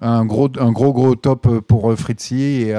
un 0.00 0.24
gros, 0.24 0.48
un 0.58 0.72
gros, 0.72 0.92
gros 0.92 1.14
top 1.16 1.60
pour 1.60 1.90
euh, 1.92 1.96
Fritz 1.96 2.30
Lee 2.30 2.62
et 2.70 2.74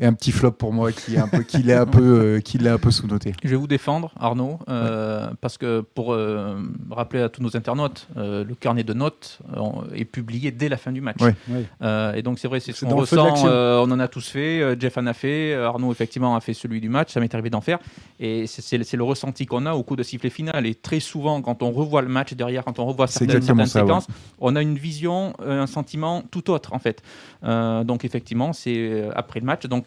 et 0.00 0.06
un 0.06 0.12
petit 0.14 0.32
flop 0.32 0.52
pour 0.52 0.72
moi 0.72 0.90
qui 0.90 1.14
est 1.14 1.18
un 1.18 1.28
peu, 1.28 1.42
qui 1.42 1.58
l'est 1.58 1.74
un 1.74 1.86
peu, 1.86 2.00
euh, 2.02 2.40
qui 2.40 2.58
l'est 2.58 2.70
un 2.70 2.78
peu 2.78 2.90
sous-noté. 2.90 3.32
Je 3.44 3.48
vais 3.50 3.56
vous 3.56 3.66
défendre, 3.68 4.10
Arnaud, 4.18 4.58
euh, 4.68 5.28
parce 5.40 5.58
que 5.58 5.82
pour 5.94 6.12
euh, 6.12 6.56
rappeler 6.90 7.20
à 7.22 7.28
tous 7.28 7.42
nos 7.42 7.56
internautes, 7.56 8.08
euh, 8.16 8.42
le 8.44 8.54
carnet 8.54 8.82
de 8.82 8.94
notes 8.94 9.38
euh, 9.56 9.60
est 9.94 10.04
publié 10.06 10.50
dès 10.50 10.68
la 10.68 10.76
fin 10.78 10.90
du 10.90 11.00
match. 11.00 11.20
Ouais. 11.20 11.34
Oui. 11.48 11.66
Euh, 11.82 12.14
et 12.14 12.22
donc 12.22 12.38
c'est 12.38 12.48
vrai, 12.48 12.58
c'est 12.60 12.72
ce 12.72 12.84
qu'on 12.84 12.96
ressent. 12.96 13.46
euh, 13.46 13.78
on 13.86 13.90
en 13.92 14.00
a 14.00 14.08
tous 14.08 14.26
fait. 14.28 14.60
euh, 14.62 14.74
Jeff 14.78 14.96
en 14.98 15.06
a 15.06 15.12
fait. 15.12 15.52
euh, 15.52 15.66
Arnaud 15.66 15.92
effectivement 15.92 16.34
a 16.34 16.40
fait 16.40 16.54
celui 16.54 16.80
du 16.80 16.88
match. 16.88 17.12
Ça 17.12 17.20
m'est 17.20 17.32
arrivé 17.34 17.50
d'en 17.50 17.60
faire. 17.60 17.78
Et 18.18 18.46
c'est- 18.46 18.96
le 18.96 19.04
ressenti 19.04 19.46
qu'on 19.46 19.66
a 19.66 19.74
au 19.74 19.82
coup 19.82 19.96
de 19.96 20.02
sifflet 20.02 20.30
final. 20.30 20.66
Et 20.66 20.74
très 20.74 21.00
souvent, 21.00 21.42
quand 21.42 21.62
on 21.62 21.70
revoit 21.70 22.02
le 22.02 22.08
match 22.08 22.32
derrière, 22.34 22.64
quand 22.64 22.78
on 22.78 22.86
revoit 22.86 23.06
certaines, 23.06 23.42
certaines 23.42 23.66
ça, 23.66 23.80
ouais. 23.80 23.86
séquences, 23.86 24.06
on 24.40 24.56
a 24.56 24.62
une 24.62 24.76
vision, 24.78 25.34
euh, 25.42 25.60
un 25.62 25.66
sentiment 25.66 26.22
tout 26.30 26.50
autre 26.50 26.72
en 26.72 26.78
fait. 26.78 27.02
Euh, 27.44 27.84
donc 27.84 28.04
effectivement, 28.04 28.52
c'est 28.52 29.04
après 29.14 29.40
le 29.40 29.46
match. 29.46 29.66
Donc 29.66 29.84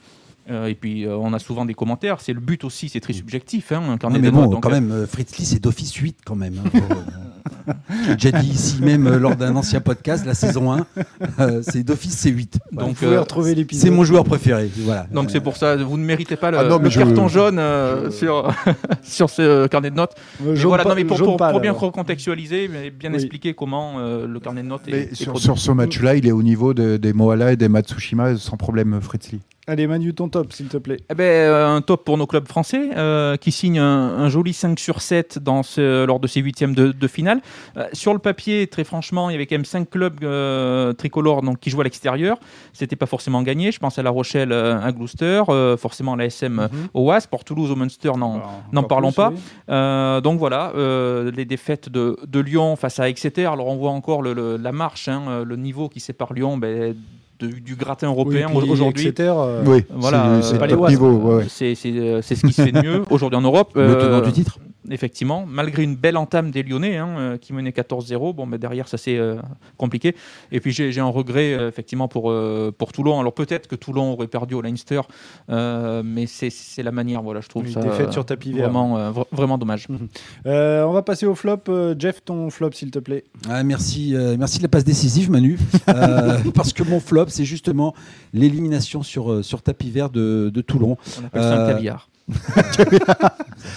euh, 0.50 0.68
et 0.68 0.76
puis 0.76 1.06
euh, 1.06 1.16
on 1.18 1.32
a 1.34 1.40
souvent 1.40 1.66
des 1.66 1.74
commentaires. 1.74 2.20
C'est 2.20 2.34
le 2.34 2.40
but 2.42 2.64
aussi, 2.64 2.90
c'est 2.90 3.00
très 3.00 3.14
subjectif. 3.14 3.72
Hein, 3.72 3.82
un 3.90 3.98
carnet 3.98 4.18
Non, 4.20 4.24
mais 4.24 4.32
bon. 4.32 4.48
Donc, 4.48 4.64
quand 4.64 4.70
même, 4.70 5.08
Fritz 5.08 5.38
Lee, 5.38 5.46
c'est 5.46 5.60
d'office 5.60 5.94
8 5.94 6.18
quand 6.26 6.36
même. 6.36 6.56
hein. 6.66 6.80
J'ai 8.08 8.16
déjà 8.32 8.40
dit 8.40 8.50
ici 8.50 8.82
même 8.82 9.08
euh, 9.08 9.20
lors 9.20 9.36
d'un 9.36 9.56
ancien 9.56 9.80
podcast, 9.82 10.26
la 10.26 10.34
saison 10.34 10.72
1, 10.72 10.86
euh, 11.40 11.62
c'est 11.64 11.84
d'office 11.84 12.18
c'est 12.18 12.30
8. 12.30 12.60
Vous 12.72 12.80
Donc, 12.80 12.96
pouvez 12.96 13.16
euh, 13.16 13.22
retrouver 13.22 13.56
l'épisode. 13.56 13.84
C'est 13.84 13.90
mon 13.90 14.04
joueur 14.04 14.24
préféré. 14.24 14.70
Voilà. 14.80 15.08
Donc 15.12 15.32
c'est 15.32 15.40
pour 15.42 15.58
ça, 15.58 15.76
vous 15.78 15.98
ne 15.98 16.04
méritez 16.06 16.36
pas 16.36 16.52
le, 16.52 16.58
Ah 16.60 16.64
non, 16.66 16.78
mais 16.78 16.86
le 16.86 16.90
je- 16.90 17.00
carton 17.00 17.28
jaune 17.28 17.60
euh, 17.60 18.06
je- 18.06 18.10
sur, 18.12 18.52
sur 19.04 19.30
ce 19.30 19.68
carnet 19.68 19.90
de 19.92 19.96
notes. 19.96 20.14
Euh, 20.46 20.56
voilà, 20.64 20.84
non, 20.84 20.96
mais 20.96 21.06
pour, 21.06 21.18
bien 21.60 21.72
alors. 21.72 21.80
recontextualiser, 21.80 22.68
mais 22.68 22.90
bien 22.90 23.10
Oui. 23.12 23.16
expliquer 23.18 23.54
comment 23.54 23.96
euh, 24.00 24.28
le 24.28 24.40
carnet 24.40 24.64
de 24.64 24.68
notes 24.68 24.88
est, 24.88 24.92
Mais 24.92 24.98
est 25.12 25.16
sur, 25.16 25.58
ce 25.58 25.72
match-là, 25.72 26.16
il 26.16 26.28
est 26.28 26.32
au 26.32 26.44
niveau 26.44 26.74
de- 26.74 26.98
des 26.98 27.14
Moala 27.14 27.52
et 27.54 27.56
des 27.56 27.70
Matsushima 27.70 28.38
sans 28.38 28.58
problème, 28.58 29.00
Fritz 29.02 29.32
Lee. 29.32 29.42
Allez, 29.66 29.88
Manu, 29.88 30.14
ton 30.14 30.28
top, 30.28 30.52
s'il 30.52 30.68
te 30.68 30.76
plaît. 30.76 30.98
Eh 31.10 31.16
ben, 31.16 31.24
euh, 31.24 31.68
un 31.74 31.80
top 31.82 32.04
pour 32.04 32.18
nos 32.18 32.28
clubs 32.28 32.46
français 32.50 32.90
euh, 32.98 33.38
qui 33.38 33.54
signent 33.54 33.80
un, 33.80 34.10
un 34.18 34.28
joli 34.28 34.52
5 34.52 34.78
sur 34.78 35.02
7 35.02 35.40
dans 35.40 35.64
ce, 35.64 36.04
lors 36.06 36.20
de 36.20 36.28
ces 36.28 36.42
huitièmes 36.42 36.76
de, 36.76 36.92
de 36.92 37.08
finale. 37.08 37.40
Euh, 37.78 37.86
sur 37.94 38.14
le 38.14 38.20
papier, 38.20 38.68
très 38.68 38.84
franchement, 38.84 39.30
il 39.30 39.34
y 39.34 39.36
avait 39.36 39.46
quand 39.46 39.56
même 39.56 39.66
5 39.66 39.90
clubs 39.90 40.24
euh, 40.24 40.94
tricolores 40.94 41.42
donc, 41.42 41.60
qui 41.60 41.70
jouaient 41.70 41.82
à 41.82 41.84
l'extérieur. 41.86 42.38
C'était 42.74 42.96
pas 42.96 43.06
forcément 43.06 43.42
gagné. 43.42 43.72
Je 43.72 43.80
pense 43.80 43.98
à 44.00 44.04
La 44.04 44.10
Rochelle, 44.10 44.52
à 44.54 44.92
Gloucester, 44.92 45.44
euh, 45.50 45.78
forcément 45.78 46.14
à 46.14 46.18
la 46.18 46.26
SM 46.26 46.60
euh, 46.60 46.68
au 46.94 47.06
WAS, 47.06 47.28
pour 47.30 47.44
Toulouse, 47.44 47.72
au 47.72 47.76
Munster, 47.76 48.12
n'en 48.18 48.84
parlons 48.84 49.10
plus, 49.12 49.16
pas. 49.16 49.30
oui. 49.30 49.38
Euh, 49.70 50.22
donc 50.22 50.40
voilà, 50.40 50.72
euh, 50.76 51.32
les 51.36 51.46
défaites 51.46 51.90
de, 51.90 52.18
de 52.28 52.40
Lyon 52.40 52.76
face 52.76 53.00
à 53.00 53.10
Exeter. 53.10 53.46
Alors 53.46 53.68
on 53.68 53.76
voit 53.76 53.92
encore 53.92 54.22
le- 54.22 54.34
le- 54.34 54.58
la 54.58 54.72
marche, 54.72 55.08
hein, 55.08 55.44
le 55.46 55.56
niveau 55.56 55.90
qui 55.90 56.00
sépare 56.00 56.34
Lyon 56.34 56.58
ben, 56.58 56.96
de- 57.40 57.48
du 57.48 57.76
gratin 57.76 58.08
européen 58.08 58.48
Oui, 58.54 58.70
aujourd'hui. 58.70 59.04
Exeter, 59.08 59.34
euh, 59.36 59.64
oui, 59.66 59.84
voilà, 59.90 60.42
c'est- 60.42 60.56
euh, 60.56 60.58
ouais, 60.86 60.92
ce 62.36 62.46
qui 62.48 62.54
se 62.54 62.62
fait 62.62 62.72
de 62.72 62.82
mieux 62.82 63.04
aujourd'hui 63.10 63.38
en 63.38 63.42
Europe. 63.42 63.72
Le 63.76 63.94
tenant 63.98 64.22
du 64.22 64.32
titre. 64.32 64.60
Effectivement, 64.90 65.46
malgré 65.48 65.84
une 65.84 65.96
belle 65.96 66.18
entame 66.18 66.52
des 66.52 66.64
Lyonnais 66.64 66.98
hein, 66.98 67.10
euh, 67.18 67.38
qui 67.38 67.54
menaient 67.54 67.72
14-0, 67.72 68.34
bon, 68.36 68.48
ben, 68.48 68.58
derrière 68.58 68.88
ça 68.88 68.98
c'est 68.98 69.18
euh, 69.18 69.36
compliqué. 69.78 70.16
Et 70.52 70.60
puis 70.60 70.72
j'ai 70.72 71.00
un 71.00 71.06
regret 71.06 71.54
euh, 71.54 71.68
effectivement 71.70 72.08
pour, 72.08 72.32
euh, 72.32 72.72
pour 72.78 72.92
Toulon. 72.92 73.20
Alors 73.20 73.34
peut-être 73.34 73.68
que 73.68 73.76
Toulon 73.76 74.14
aurait 74.14 74.28
perdu 74.28 74.54
au 74.56 74.62
Leinster, 74.62 75.02
euh, 75.50 76.02
mais 76.06 76.26
c'est 76.26 76.50
c'est 76.50 76.84
la 76.84 76.92
manière, 76.92 77.22
voilà, 77.22 77.42
je 77.42 77.48
trouve 77.50 77.66
Une 77.66 77.74
ça 77.74 77.82
défaite 77.82 78.10
euh, 78.10 78.12
sur 78.12 78.26
tapis 78.26 78.52
vert. 78.52 78.64
vraiment, 78.66 78.98
euh, 78.98 79.12
vra- 79.12 79.28
vraiment 79.32 79.58
dommage. 79.58 79.88
Euh, 80.46 80.84
on 80.84 80.92
va 80.94 81.02
passer 81.02 81.26
au 81.26 81.36
flop. 81.36 81.58
Euh, 81.70 81.96
Jeff, 81.98 82.24
ton 82.24 82.50
flop, 82.50 82.72
s'il 82.74 82.92
te 82.92 83.00
plaît. 83.00 83.24
Ah, 83.50 83.64
merci, 83.64 84.16
euh, 84.16 84.36
merci 84.38 84.58
de 84.58 84.64
la 84.64 84.70
passe 84.70 84.84
décisive, 84.84 85.32
Manu. 85.32 85.58
Euh, 85.90 86.38
parce 86.56 86.74
que 86.74 86.82
mon 86.84 87.00
flop, 87.00 87.26
c'est 87.28 87.46
justement 87.46 87.94
l'élimination 88.34 89.04
sur, 89.04 89.44
sur 89.44 89.62
tapis 89.62 89.90
vert 89.92 90.10
de, 90.10 90.50
de 90.54 90.62
Toulon. 90.62 90.98
On 91.22 91.26
appelle 91.26 91.42
ça 91.44 91.66
un 91.66 91.68
caviar. 91.74 92.10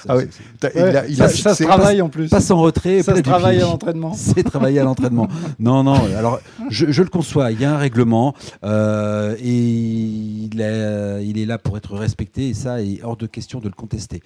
Ah 0.09 0.17
oui, 0.17 0.25
il 0.63 0.81
Ouais, 0.81 0.97
a, 0.97 1.07
il 1.07 1.17
ça, 1.17 1.25
a 1.25 1.29
ça 1.29 1.55
se 1.55 1.65
travaille 1.65 2.01
en 2.01 2.09
plus. 2.09 2.29
Pas 2.29 2.41
sans 2.41 2.61
retrait. 2.61 3.03
Ça 3.03 3.13
se 3.13 3.17
du 3.17 3.23
travaille 3.23 3.61
à 3.61 3.65
l'entraînement. 3.65 4.13
C'est 4.17 4.43
travailler 4.45 4.79
à 4.79 4.85
l'entraînement. 4.85 5.29
Non, 5.59 5.83
non. 5.83 5.95
Alors, 6.17 6.41
je, 6.71 6.91
je 6.91 7.03
le 7.03 7.09
conçois. 7.09 7.51
Il 7.53 7.61
y 7.61 7.65
a 7.65 7.73
un 7.75 7.79
règlement 7.79 8.35
euh, 8.65 9.35
et 9.41 9.57
il 9.59 10.61
est, 10.61 11.27
il 11.27 11.39
est 11.39 11.47
là 11.47 11.59
pour 11.59 11.77
être 11.77 11.95
respecté 11.97 12.49
et 12.49 12.55
ça 12.55 12.83
est 12.83 13.03
hors 13.03 13.17
de 13.17 13.27
question 13.27 13.61
de 13.61 13.67
le 13.69 13.75
contester. 13.75 14.23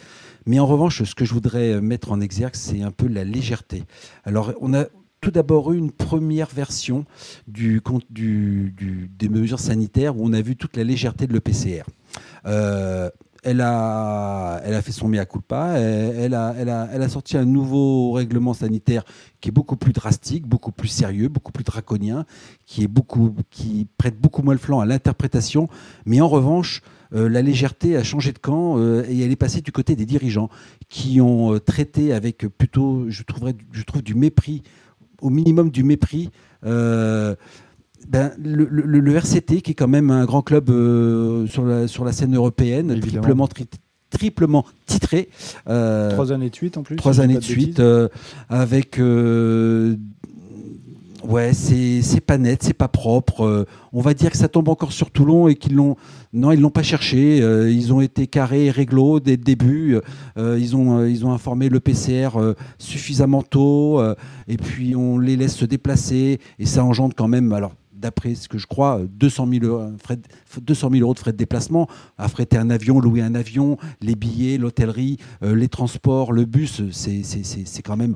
Mais 0.46 0.58
en 0.58 0.66
revanche, 0.66 1.02
ce 1.02 1.14
que 1.14 1.24
je 1.24 1.32
voudrais 1.32 1.80
mettre 1.80 2.12
en 2.12 2.20
exergue, 2.20 2.54
c'est 2.56 2.82
un 2.82 2.90
peu 2.90 3.06
la 3.06 3.24
légèreté. 3.24 3.84
Alors, 4.24 4.52
on 4.60 4.74
a 4.74 4.84
tout 5.20 5.30
d'abord 5.30 5.72
eu 5.72 5.76
une 5.78 5.90
première 5.92 6.48
version 6.48 7.04
du, 7.46 7.80
compte- 7.82 8.06
du- 8.10 8.72
du- 8.76 9.10
des 9.18 9.28
mesures 9.28 9.60
sanitaires 9.60 10.16
où 10.16 10.26
on 10.26 10.32
a 10.32 10.40
vu 10.40 10.56
toute 10.56 10.76
la 10.78 10.84
légèreté 10.84 11.26
de 11.26 11.34
l'EPCR. 11.34 11.84
Euh, 12.46 13.10
elle 13.42 13.60
a, 13.60 14.60
elle 14.64 14.74
a 14.74 14.82
fait 14.82 14.92
son 14.92 15.08
mea 15.08 15.24
culpa. 15.24 15.78
Elle, 15.78 16.34
a, 16.34 16.54
elle, 16.58 16.68
a, 16.68 16.88
elle 16.92 17.02
a 17.02 17.08
sorti 17.08 17.36
un 17.36 17.44
nouveau 17.44 18.12
règlement 18.12 18.54
sanitaire 18.54 19.04
qui 19.40 19.48
est 19.48 19.52
beaucoup 19.52 19.76
plus 19.76 19.92
drastique, 19.92 20.46
beaucoup 20.46 20.72
plus 20.72 20.88
sérieux, 20.88 21.28
beaucoup 21.28 21.52
plus 21.52 21.64
draconien, 21.64 22.26
qui, 22.66 22.84
est 22.84 22.88
beaucoup, 22.88 23.34
qui 23.50 23.86
prête 23.96 24.20
beaucoup 24.20 24.42
moins 24.42 24.54
le 24.54 24.60
flanc 24.60 24.80
à 24.80 24.86
l'interprétation. 24.86 25.68
Mais 26.04 26.20
en 26.20 26.28
revanche, 26.28 26.82
euh, 27.14 27.28
la 27.28 27.42
légèreté 27.42 27.96
a 27.96 28.04
changé 28.04 28.32
de 28.32 28.38
camp 28.38 28.78
euh, 28.78 29.04
et 29.08 29.20
elle 29.20 29.32
est 29.32 29.36
passée 29.36 29.60
du 29.60 29.72
côté 29.72 29.96
des 29.96 30.06
dirigeants 30.06 30.48
qui 30.88 31.20
ont 31.20 31.54
euh, 31.54 31.58
traité 31.58 32.12
avec 32.12 32.46
plutôt, 32.46 33.06
je, 33.08 33.22
trouverais, 33.22 33.54
je 33.72 33.82
trouve, 33.82 34.02
du 34.02 34.14
mépris, 34.14 34.62
au 35.20 35.30
minimum 35.30 35.70
du 35.70 35.82
mépris. 35.82 36.30
Ben, 38.08 38.32
le, 38.42 38.64
le, 38.64 39.16
RCT, 39.16 39.62
qui 39.62 39.72
est 39.72 39.74
quand 39.74 39.88
même 39.88 40.10
un 40.10 40.24
grand 40.24 40.42
club 40.42 40.66
sur, 41.48 41.64
la, 41.64 41.86
sur 41.86 42.04
la 42.04 42.12
scène 42.12 42.34
européenne, 42.34 42.98
triplement, 43.00 43.48
triplement 44.10 44.64
titré. 44.86 45.28
trois 45.64 46.32
années 46.32 46.50
de 46.50 46.54
suite 46.54 46.76
en 46.76 46.82
plus. 46.82 46.96
Trois 46.96 47.20
années 47.20 47.36
de, 47.36 47.40
suite, 47.40 47.80
avec 48.48 48.98
Ouais, 51.28 51.52
c'est 51.52 52.20
pas 52.20 52.38
net, 52.38 52.62
c'est 52.62 52.74
pas 52.74 52.88
propre. 52.88 53.44
Euh, 53.44 53.64
on 53.92 54.00
va 54.00 54.14
dire 54.14 54.30
que 54.30 54.36
ça 54.36 54.48
tombe 54.48 54.68
encore 54.68 54.92
sur 54.92 55.10
Toulon 55.10 55.48
et 55.48 55.54
qu'ils 55.54 55.74
l'ont. 55.74 55.96
Non, 56.32 56.52
ils 56.52 56.60
l'ont 56.60 56.70
pas 56.70 56.82
cherché. 56.82 57.42
Euh, 57.42 57.70
ils 57.70 57.92
ont 57.92 58.00
été 58.00 58.26
carrés 58.26 58.66
et 58.66 58.70
réglo 58.70 59.20
dès 59.20 59.32
le 59.32 59.42
début. 59.42 59.98
Euh, 60.38 60.58
ils, 60.58 60.76
ont, 60.76 61.04
ils 61.04 61.26
ont 61.26 61.32
informé 61.32 61.68
le 61.68 61.80
PCR 61.80 62.30
suffisamment 62.78 63.42
tôt. 63.42 64.02
et 64.48 64.56
puis 64.56 64.96
on 64.96 65.18
les 65.18 65.36
laisse 65.36 65.56
se 65.56 65.64
déplacer. 65.64 66.40
Et 66.58 66.66
ça 66.66 66.84
engendre 66.84 67.14
quand 67.14 67.28
même. 67.28 67.52
Alors, 67.52 67.72
d'après 68.00 68.34
ce 68.34 68.48
que 68.48 68.58
je 68.58 68.66
crois, 68.66 69.00
200 69.08 69.48
000, 69.60 69.64
euros, 69.66 69.90
200 70.60 70.90
000 70.90 71.02
euros 71.02 71.14
de 71.14 71.18
frais 71.18 71.32
de 71.32 71.36
déplacement, 71.36 71.88
affréter 72.18 72.56
un 72.56 72.70
avion, 72.70 73.00
louer 73.00 73.20
un 73.20 73.34
avion, 73.34 73.76
les 74.00 74.14
billets, 74.14 74.58
l'hôtellerie, 74.58 75.18
euh, 75.42 75.54
les 75.54 75.68
transports, 75.68 76.32
le 76.32 76.44
bus, 76.44 76.82
c'est 76.90 77.82
quand 77.84 77.96
même 77.96 78.14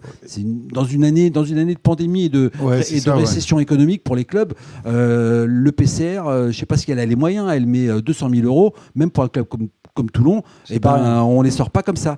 dans 0.72 0.84
une 0.84 1.04
année 1.04 1.30
dans 1.30 1.44
une 1.44 1.58
année 1.58 1.74
de 1.74 1.80
pandémie 1.80 2.24
et 2.24 2.28
de, 2.28 2.50
et 2.90 3.00
de 3.00 3.10
récession 3.10 3.60
économique 3.60 4.02
pour 4.02 4.16
les 4.16 4.24
clubs, 4.24 4.54
euh, 4.86 5.46
le 5.48 5.72
PCR, 5.72 6.26
euh, 6.26 6.42
je 6.44 6.46
ne 6.48 6.52
sais 6.52 6.66
pas 6.66 6.76
si 6.76 6.90
elle 6.90 6.98
a 6.98 7.06
les 7.06 7.16
moyens, 7.16 7.50
elle 7.52 7.66
met 7.66 8.00
200 8.00 8.30
000 8.30 8.46
euros, 8.46 8.74
même 8.94 9.10
pour 9.10 9.24
un 9.24 9.28
club 9.28 9.46
comme, 9.46 9.68
comme 9.94 10.10
Toulon, 10.10 10.38
et 10.70 10.76
eh 10.76 10.78
ben 10.78 11.22
on 11.22 11.42
les 11.42 11.50
sort 11.50 11.70
pas 11.70 11.82
comme 11.82 11.96
ça. 11.96 12.16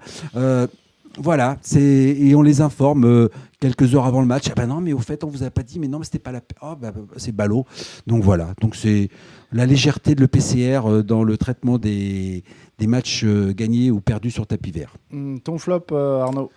Voilà, 1.18 1.56
et 1.74 2.34
on 2.34 2.42
les 2.42 2.60
informe 2.60 3.04
euh, 3.04 3.28
quelques 3.58 3.94
heures 3.94 4.04
avant 4.04 4.20
le 4.20 4.26
match. 4.26 4.44
Ah 4.50 4.54
ben 4.54 4.66
non, 4.66 4.80
mais 4.80 4.92
au 4.92 4.98
fait, 4.98 5.24
on 5.24 5.28
vous 5.28 5.42
a 5.42 5.50
pas 5.50 5.62
dit, 5.62 5.78
mais 5.78 5.88
non, 5.88 5.98
mais 5.98 6.04
c'était 6.04 6.18
pas 6.18 6.32
la. 6.32 6.40
Oh, 6.62 6.74
bah, 6.80 6.92
c'est 7.16 7.32
ballot. 7.32 7.64
Donc 8.06 8.22
voilà, 8.22 8.54
donc 8.60 8.76
c'est 8.76 9.08
la 9.52 9.66
légèreté 9.66 10.14
de 10.14 10.20
l'EPCR 10.20 10.86
euh, 10.86 11.02
dans 11.02 11.24
le 11.24 11.38
traitement 11.38 11.78
des, 11.78 12.44
matchs 12.82 13.22
euh, 13.24 13.52
gagnés 13.54 13.90
ou 13.90 14.00
perdus 14.00 14.30
sur 14.30 14.46
tapis 14.46 14.72
vert. 14.72 14.94
Hum, 15.12 15.40
ton 15.40 15.58
flop, 15.58 15.86
Arnaud? 15.92 16.50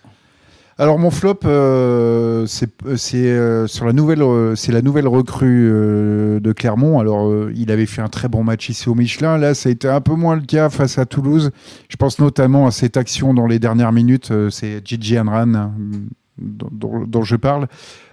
Alors 0.80 0.98
mon 0.98 1.10
flop, 1.10 1.40
euh, 1.44 2.46
c'est 2.46 3.14
euh, 3.14 3.66
sur 3.66 3.84
la 3.84 3.92
nouvelle, 3.92 4.22
euh, 4.22 4.56
c'est 4.56 4.72
la 4.72 4.80
nouvelle 4.80 5.06
recrue 5.06 5.68
de 5.68 6.52
Clermont. 6.52 6.98
Alors 6.98 7.30
il 7.54 7.70
avait 7.70 7.84
fait 7.84 8.00
un 8.00 8.08
très 8.08 8.28
bon 8.28 8.44
match 8.44 8.70
ici 8.70 8.88
au 8.88 8.94
Michelin. 8.94 9.36
Là, 9.36 9.52
ça 9.52 9.68
a 9.68 9.72
été 9.72 9.88
un 9.88 10.00
peu 10.00 10.14
moins 10.14 10.36
le 10.36 10.40
cas 10.40 10.70
face 10.70 10.96
à 10.96 11.04
Toulouse. 11.04 11.50
Je 11.90 11.96
pense 11.96 12.18
notamment 12.18 12.66
à 12.66 12.70
cette 12.70 12.96
action 12.96 13.34
dans 13.34 13.46
les 13.46 13.58
dernières 13.58 13.92
minutes. 13.92 14.32
c'est 14.48 14.80
Gigi 14.82 15.18
Anran 15.18 15.54
hein, 15.54 15.72
dont, 16.38 17.04
dont, 17.06 17.22
je 17.24 17.36
parle. 17.36 17.68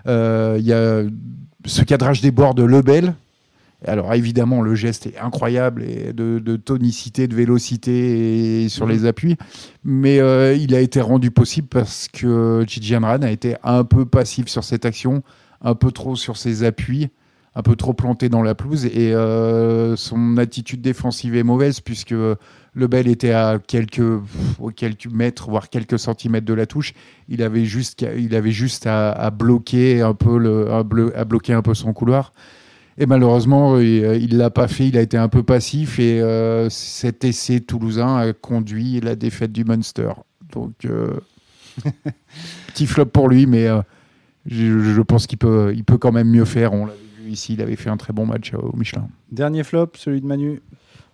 Il 0.06 0.66
y 0.66 0.74
a 0.74 1.04
ce 1.66 1.84
cadrage 1.84 2.20
des 2.20 2.32
bords 2.32 2.54
de 2.54 2.64
Lebel 2.64 3.14
alors 3.86 4.13
évidemment, 4.13 4.62
le 4.62 4.74
geste 4.74 5.06
est 5.06 5.18
incroyable 5.20 5.84
et 5.84 6.12
de, 6.13 6.56
tonicité, 6.56 7.28
de 7.28 7.36
vélocité 7.36 8.70
sur 8.70 8.88
les 8.88 9.00
mhm. 9.00 9.06
appuis, 9.06 9.38
mais 9.84 10.20
euh, 10.20 10.56
il 10.56 10.74
a 10.74 10.80
été 10.80 11.00
rendu 11.00 11.30
possible 11.30 11.68
parce 11.68 12.08
que 12.12 12.63
Gigi 12.68 12.96
Ran 12.96 13.22
a 13.22 13.30
été 13.30 13.56
un 13.63 13.84
peu 13.84 14.06
passif 14.06 14.48
sur 14.48 14.63
cette 14.63 14.86
action, 14.86 15.22
un 15.62 15.76
peu 15.76 15.92
trop 15.92 16.16
sur 16.16 16.38
ses 16.38 16.63
appuis, 16.63 17.10
un 17.54 17.62
peu 17.62 17.76
trop 17.76 17.94
planté 17.94 18.30
dans 18.30 18.42
la 18.42 18.56
pelouse 18.56 18.86
et 18.86 19.13
euh, 19.13 19.96
son 19.96 20.38
attitude 20.38 20.82
défensive 20.82 21.36
est 21.36 21.44
mauvaise 21.44 21.80
puisque 21.80 22.12
le 22.12 22.88
bel 22.88 23.08
était 23.08 23.32
à 23.32 23.58
quelques, 23.58 24.22
quelques 24.76 25.08
mètres, 25.08 25.50
voire 25.50 25.70
quelques 25.70 25.98
centimètres 25.98 26.46
de 26.46 26.54
la 26.54 26.68
touche. 26.68 26.94
Il 27.28 27.42
avait 27.42 27.66
juste, 27.66 28.06
il 28.16 28.36
avait 28.36 28.52
juste 28.52 28.86
à, 28.86 29.32
bloquer 29.32 30.02
un 30.02 30.13
peu 30.13 30.38
le, 30.38 30.72
à 30.72 30.84
bloquer 31.26 31.54
un 31.54 31.63
peu 31.63 31.74
son 31.74 31.94
couloir. 31.94 32.32
Et 32.98 33.06
malheureusement, 33.06 33.80
il 33.80 34.30
ne 34.34 34.38
l'a 34.38 34.50
pas 34.50 34.68
fait. 34.68 34.88
Il 34.88 34.98
a 34.98 35.02
été 35.02 35.18
un 35.18 35.30
peu 35.30 35.44
passif 35.44 36.00
et 36.00 36.20
euh, 36.20 36.68
cet 36.70 37.24
essai 37.24 37.60
toulousain 37.60 38.18
a 38.18 38.34
conduit 38.34 39.00
la 39.02 39.16
défaite 39.16 39.52
du 39.52 39.64
Munster. 39.64 40.10
Donc, 40.52 40.86
euh, 40.86 41.20
petit 42.68 42.88
flop 42.88 43.06
pour 43.06 43.30
lui, 43.30 43.46
mais 43.46 43.68
euh, 43.68 43.82
je, 44.48 45.02
pense 45.02 45.28
qu'il 45.28 45.38
peut, 45.38 45.74
il 45.76 45.84
peut 45.84 46.00
quand 46.00 46.12
même 46.12 46.30
mieux 46.30 46.46
faire. 46.46 46.74
On 46.74 46.88
l'avait 46.88 46.98
vu 47.22 47.32
ici, 47.32 47.54
il 47.54 47.62
avait 47.62 47.76
fait 47.76 47.92
un 47.92 47.98
très 47.98 48.14
bon 48.14 48.26
match 48.26 48.54
au 48.56 48.76
Michelin. 48.76 49.08
Dernier 49.32 49.64
flop, 49.64 49.92
celui 49.96 50.22
de 50.22 50.26
Manu. 50.26 50.62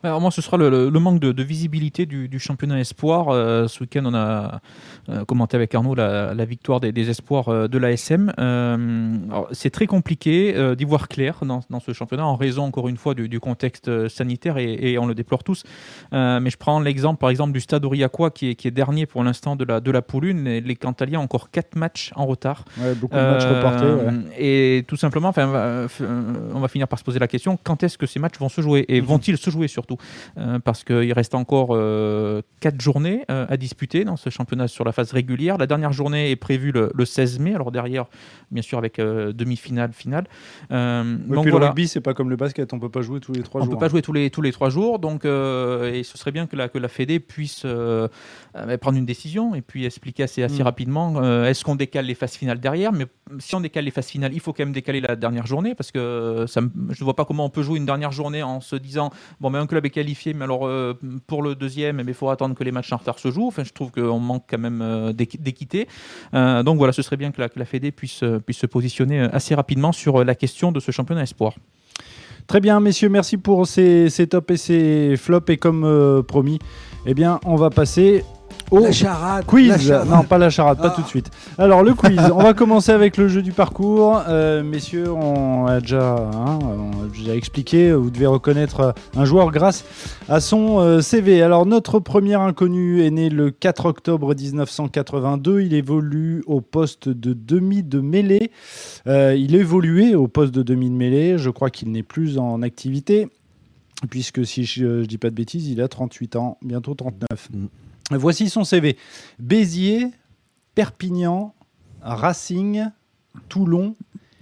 Alors 0.05 0.19
moi, 0.19 0.31
ce 0.31 0.41
sera 0.41 0.57
le, 0.57 0.89
manque 0.99 1.19
de, 1.19 1.43
visibilité 1.43 2.05
du, 2.05 2.39
championnat 2.39 2.77
espoir. 2.79 3.29
Euh, 3.29 3.69
ce 3.69 3.79
week-end, 3.79 4.03
on 4.05 4.13
a 4.13 4.59
euh, 5.07 5.23
commenté 5.23 5.55
avec 5.55 5.73
Arnaud 5.73 5.95
la, 5.95 6.45
victoire 6.45 6.81
des, 6.81 7.09
espoirs 7.09 7.47
euh, 7.47 7.67
de 7.69 7.77
l'ASM. 7.77 8.33
c'est 9.53 9.69
très 9.69 9.87
compliqué 9.87 10.75
d'y 10.75 10.83
voir 10.83 11.07
clair 11.07 11.45
dans, 11.45 11.79
ce 11.79 11.93
championnat 11.93 12.25
en 12.25 12.35
raison, 12.35 12.63
encore 12.63 12.89
une 12.89 12.97
fois, 12.97 13.13
du, 13.13 13.39
contexte 13.39 14.09
sanitaire 14.09 14.57
et, 14.57 14.97
on 14.97 15.05
le 15.05 15.15
déplore 15.15 15.43
tous. 15.43 15.63
mais 16.11 16.49
je 16.49 16.57
prends 16.57 16.81
l'exemple, 16.81 17.19
par 17.19 17.29
exemple, 17.29 17.53
du 17.53 17.61
Stade 17.61 17.85
Aurillacois 17.85 18.31
qui 18.31 18.49
est, 18.49 18.55
qui 18.55 18.67
est 18.67 18.71
dernier 18.71 19.05
pour 19.05 19.23
l'instant 19.23 19.55
de 19.55 19.63
la, 19.63 19.79
de 19.79 19.91
la 19.91 20.01
poule 20.01 20.25
1. 20.25 20.45
Et 20.45 20.61
les 20.61 20.75
Cantaliens 20.75 21.19
ont 21.21 21.23
encore 21.23 21.49
4 21.49 21.77
matchs 21.77 22.11
en 22.15 22.25
retard. 22.25 22.65
beaucoup 22.97 23.15
de 23.15 23.21
matchs 23.21 23.45
reportés. 23.45 23.85
Et 24.37 24.83
tout 24.85 24.97
simplement, 24.97 25.31
on 25.37 26.59
va 26.59 26.67
finir 26.67 26.89
par 26.89 26.99
se 26.99 27.05
poser 27.05 27.19
la 27.19 27.29
question 27.29 27.57
quand 27.63 27.83
est-ce 27.83 27.97
que 27.97 28.05
ces 28.05 28.19
matchs 28.19 28.37
vont 28.37 28.49
se 28.49 28.59
jouer? 28.59 28.83
Et 28.89 28.99
mhm. 28.99 29.07
vont-ils 29.07 29.37
se 29.37 29.49
jouer 29.49 29.69
surtout? 29.69 29.92
Euh, 30.37 30.59
parce 30.59 30.83
qu'il 30.83 31.11
reste 31.13 31.35
encore 31.35 31.69
euh, 31.71 32.41
quatre 32.59 32.81
journées 32.81 33.25
euh, 33.29 33.45
à 33.49 33.57
disputer 33.57 34.03
dans 34.03 34.17
ce 34.17 34.29
championnat 34.29 34.67
sur 34.67 34.85
la 34.85 34.91
phase 34.91 35.11
régulière. 35.11 35.57
La 35.57 35.67
dernière 35.67 35.91
journée 35.91 36.31
est 36.31 36.35
prévue 36.35 36.71
le, 36.71 37.05
16 37.05 37.39
mai, 37.39 37.53
alors 37.53 37.71
derrière, 37.71 38.05
bien 38.51 38.61
sûr, 38.61 38.77
avec 38.77 38.99
demi-finale, 38.99 39.93
finale. 39.93 40.25
donc, 40.69 41.45
le 41.45 41.55
rugby, 41.55 41.87
c'est 41.87 42.01
pas 42.01 42.13
comme 42.13 42.29
le 42.29 42.35
basket, 42.35 42.73
on 42.73 42.79
peut 42.79 42.89
pas 42.89 43.01
jouer 43.01 43.19
tous 43.19 43.33
les 43.33 43.43
trois 43.43 43.61
jours. 43.61 43.69
On 43.69 43.73
peut 43.73 43.79
pas 43.79 43.89
jouer 43.89 44.01
tous 44.01 44.13
les, 44.13 44.29
tous 44.29 44.41
les 44.41 44.51
trois 44.51 44.69
jours, 44.69 44.99
donc, 44.99 45.25
et 45.25 46.03
ce 46.03 46.17
serait 46.17 46.31
bien 46.31 46.47
que 46.47 46.55
la, 46.55 46.69
que 46.69 46.77
la 46.77 46.87
Fédé 46.87 47.19
puisse 47.19 47.65
prendre 48.81 48.97
une 48.97 49.05
décision 49.05 49.55
et 49.55 49.61
puis 49.61 49.85
expliquer 49.85 50.23
assez, 50.23 50.43
assez 50.43 50.61
mm. 50.61 50.65
rapidement 50.65 51.43
est-ce 51.43 51.63
qu'on 51.63 51.75
décale 51.75 52.05
les 52.05 52.15
phases 52.15 52.33
finales 52.33 52.59
derrière, 52.59 52.91
mais 52.91 53.07
si 53.39 53.55
on 53.55 53.61
décale 53.61 53.85
les 53.85 53.91
phases 53.91 54.07
finales, 54.07 54.33
il 54.33 54.39
faut 54.39 54.53
quand 54.53 54.63
même 54.63 54.73
décaler 54.73 55.01
la 55.01 55.15
dernière 55.15 55.45
journée 55.45 55.75
parce 55.75 55.91
que 55.91 56.45
ça, 56.47 56.61
je 56.61 57.01
ne 57.01 57.03
vois 57.03 57.15
pas 57.15 57.25
comment 57.25 57.45
on 57.45 57.49
peut 57.49 57.63
jouer 57.63 57.77
une 57.77 57.85
dernière 57.85 58.11
journée 58.11 58.43
en 58.43 58.61
se 58.61 58.75
disant 58.75 59.11
bon, 59.39 59.49
mais 59.49 59.59
un 59.59 59.67
club 59.67 59.82
qualifié, 59.89 60.33
mais 60.33 60.43
alors 60.43 60.67
euh, 60.67 60.93
pour 61.27 61.43
le 61.43 61.55
deuxième, 61.55 62.03
il 62.05 62.13
faut 62.13 62.29
attendre 62.29 62.55
que 62.55 62.63
les 62.63 62.71
matchs 62.71 62.91
en 62.91 62.97
retard 62.97 63.19
se 63.19 63.31
jouent. 63.31 63.47
Enfin, 63.47 63.63
je 63.63 63.71
trouve 63.71 63.91
qu'on 63.91 64.19
manque 64.19 64.45
quand 64.49 64.57
même 64.57 64.81
euh, 64.81 65.13
d'équité. 65.13 65.87
Euh, 66.33 66.63
donc 66.63 66.77
voilà, 66.77 66.93
ce 66.93 67.01
serait 67.01 67.17
bien 67.17 67.31
que 67.31 67.41
la, 67.41 67.49
que 67.49 67.63
Fédé 67.63 67.91
puisse, 67.91 68.23
puisse 68.45 68.57
se 68.57 68.65
positionner 68.67 69.19
assez 69.19 69.55
rapidement 69.55 69.91
sur 69.91 70.23
la 70.23 70.35
question 70.35 70.71
de 70.71 70.79
ce 70.79 70.91
championnat 70.91 71.23
espoir. 71.23 71.55
Très 72.47 72.59
bien, 72.59 72.79
messieurs, 72.81 73.07
merci 73.07 73.37
pour 73.37 73.67
ces, 73.67 74.09
ces 74.09 74.27
tops 74.27 74.51
et 74.51 74.57
ces 74.57 75.17
flops. 75.17 75.49
Et 75.49 75.57
comme 75.57 76.23
promis, 76.27 76.59
eh 77.05 77.13
bien, 77.13 77.39
on 77.45 77.55
va 77.55 77.69
passer 77.69 78.23
la 78.79 78.91
charade. 78.91 79.45
Quiz. 79.45 79.91
Non, 80.07 80.23
pas 80.23 80.37
la 80.37 80.49
charade, 80.49 80.77
pas 80.79 80.89
ah. 80.91 80.95
tout 80.95 81.01
de 81.01 81.07
suite. 81.07 81.29
Alors, 81.57 81.83
le 81.83 81.93
quiz. 81.93 82.19
on 82.33 82.41
va 82.41 82.53
commencer 82.53 82.91
avec 82.91 83.17
le 83.17 83.27
jeu 83.27 83.41
du 83.41 83.51
parcours. 83.51 84.21
Euh, 84.27 84.63
messieurs, 84.63 85.11
on 85.11 85.65
a, 85.65 85.79
déjà, 85.79 86.15
hein, 86.33 86.59
expliqué. 87.33 87.91
Vous 87.91 88.09
devez 88.09 88.25
reconnaître 88.25 88.93
un 89.15 89.25
joueur 89.25 89.51
grâce 89.51 89.83
à 90.29 90.39
son 90.39 90.79
euh, 90.79 91.01
CV. 91.01 91.41
Alors, 91.41 91.65
notre 91.65 91.99
premier 91.99 92.35
inconnu 92.35 93.03
est 93.03 93.11
né 93.11 93.29
le 93.29 93.51
4 93.51 93.85
octobre 93.85 94.35
1982. 94.35 95.61
Il 95.61 95.73
évolue 95.73 96.43
au 96.45 96.61
poste 96.61 97.09
de 97.09 97.33
demi 97.33 97.83
de 97.83 97.99
mêlée. 97.99 98.51
Euh, 99.07 99.35
il 99.35 99.55
évoluait 99.55 100.15
au 100.15 100.27
poste 100.27 100.53
de 100.53 100.63
demi 100.63 100.89
de 100.89 100.95
mêlée. 100.95 101.37
Je 101.37 101.49
crois 101.49 101.69
qu'il 101.69 101.91
n'est 101.91 102.03
plus 102.03 102.37
en 102.37 102.61
activité 102.61 103.29
puisque 104.09 104.45
si 104.45 104.65
je 104.65 104.85
ne 104.85 105.05
dis 105.05 105.17
pas 105.17 105.29
de 105.29 105.35
bêtises, 105.35 105.69
il 105.69 105.81
a 105.81 105.87
38 105.87 106.35
ans, 106.35 106.57
bientôt 106.61 106.93
39. 106.93 107.49
Voici 108.11 108.49
son 108.49 108.63
CV. 108.63 108.97
Béziers, 109.39 110.07
Perpignan, 110.75 111.53
Racing, 112.01 112.85
Toulon. 113.49 113.95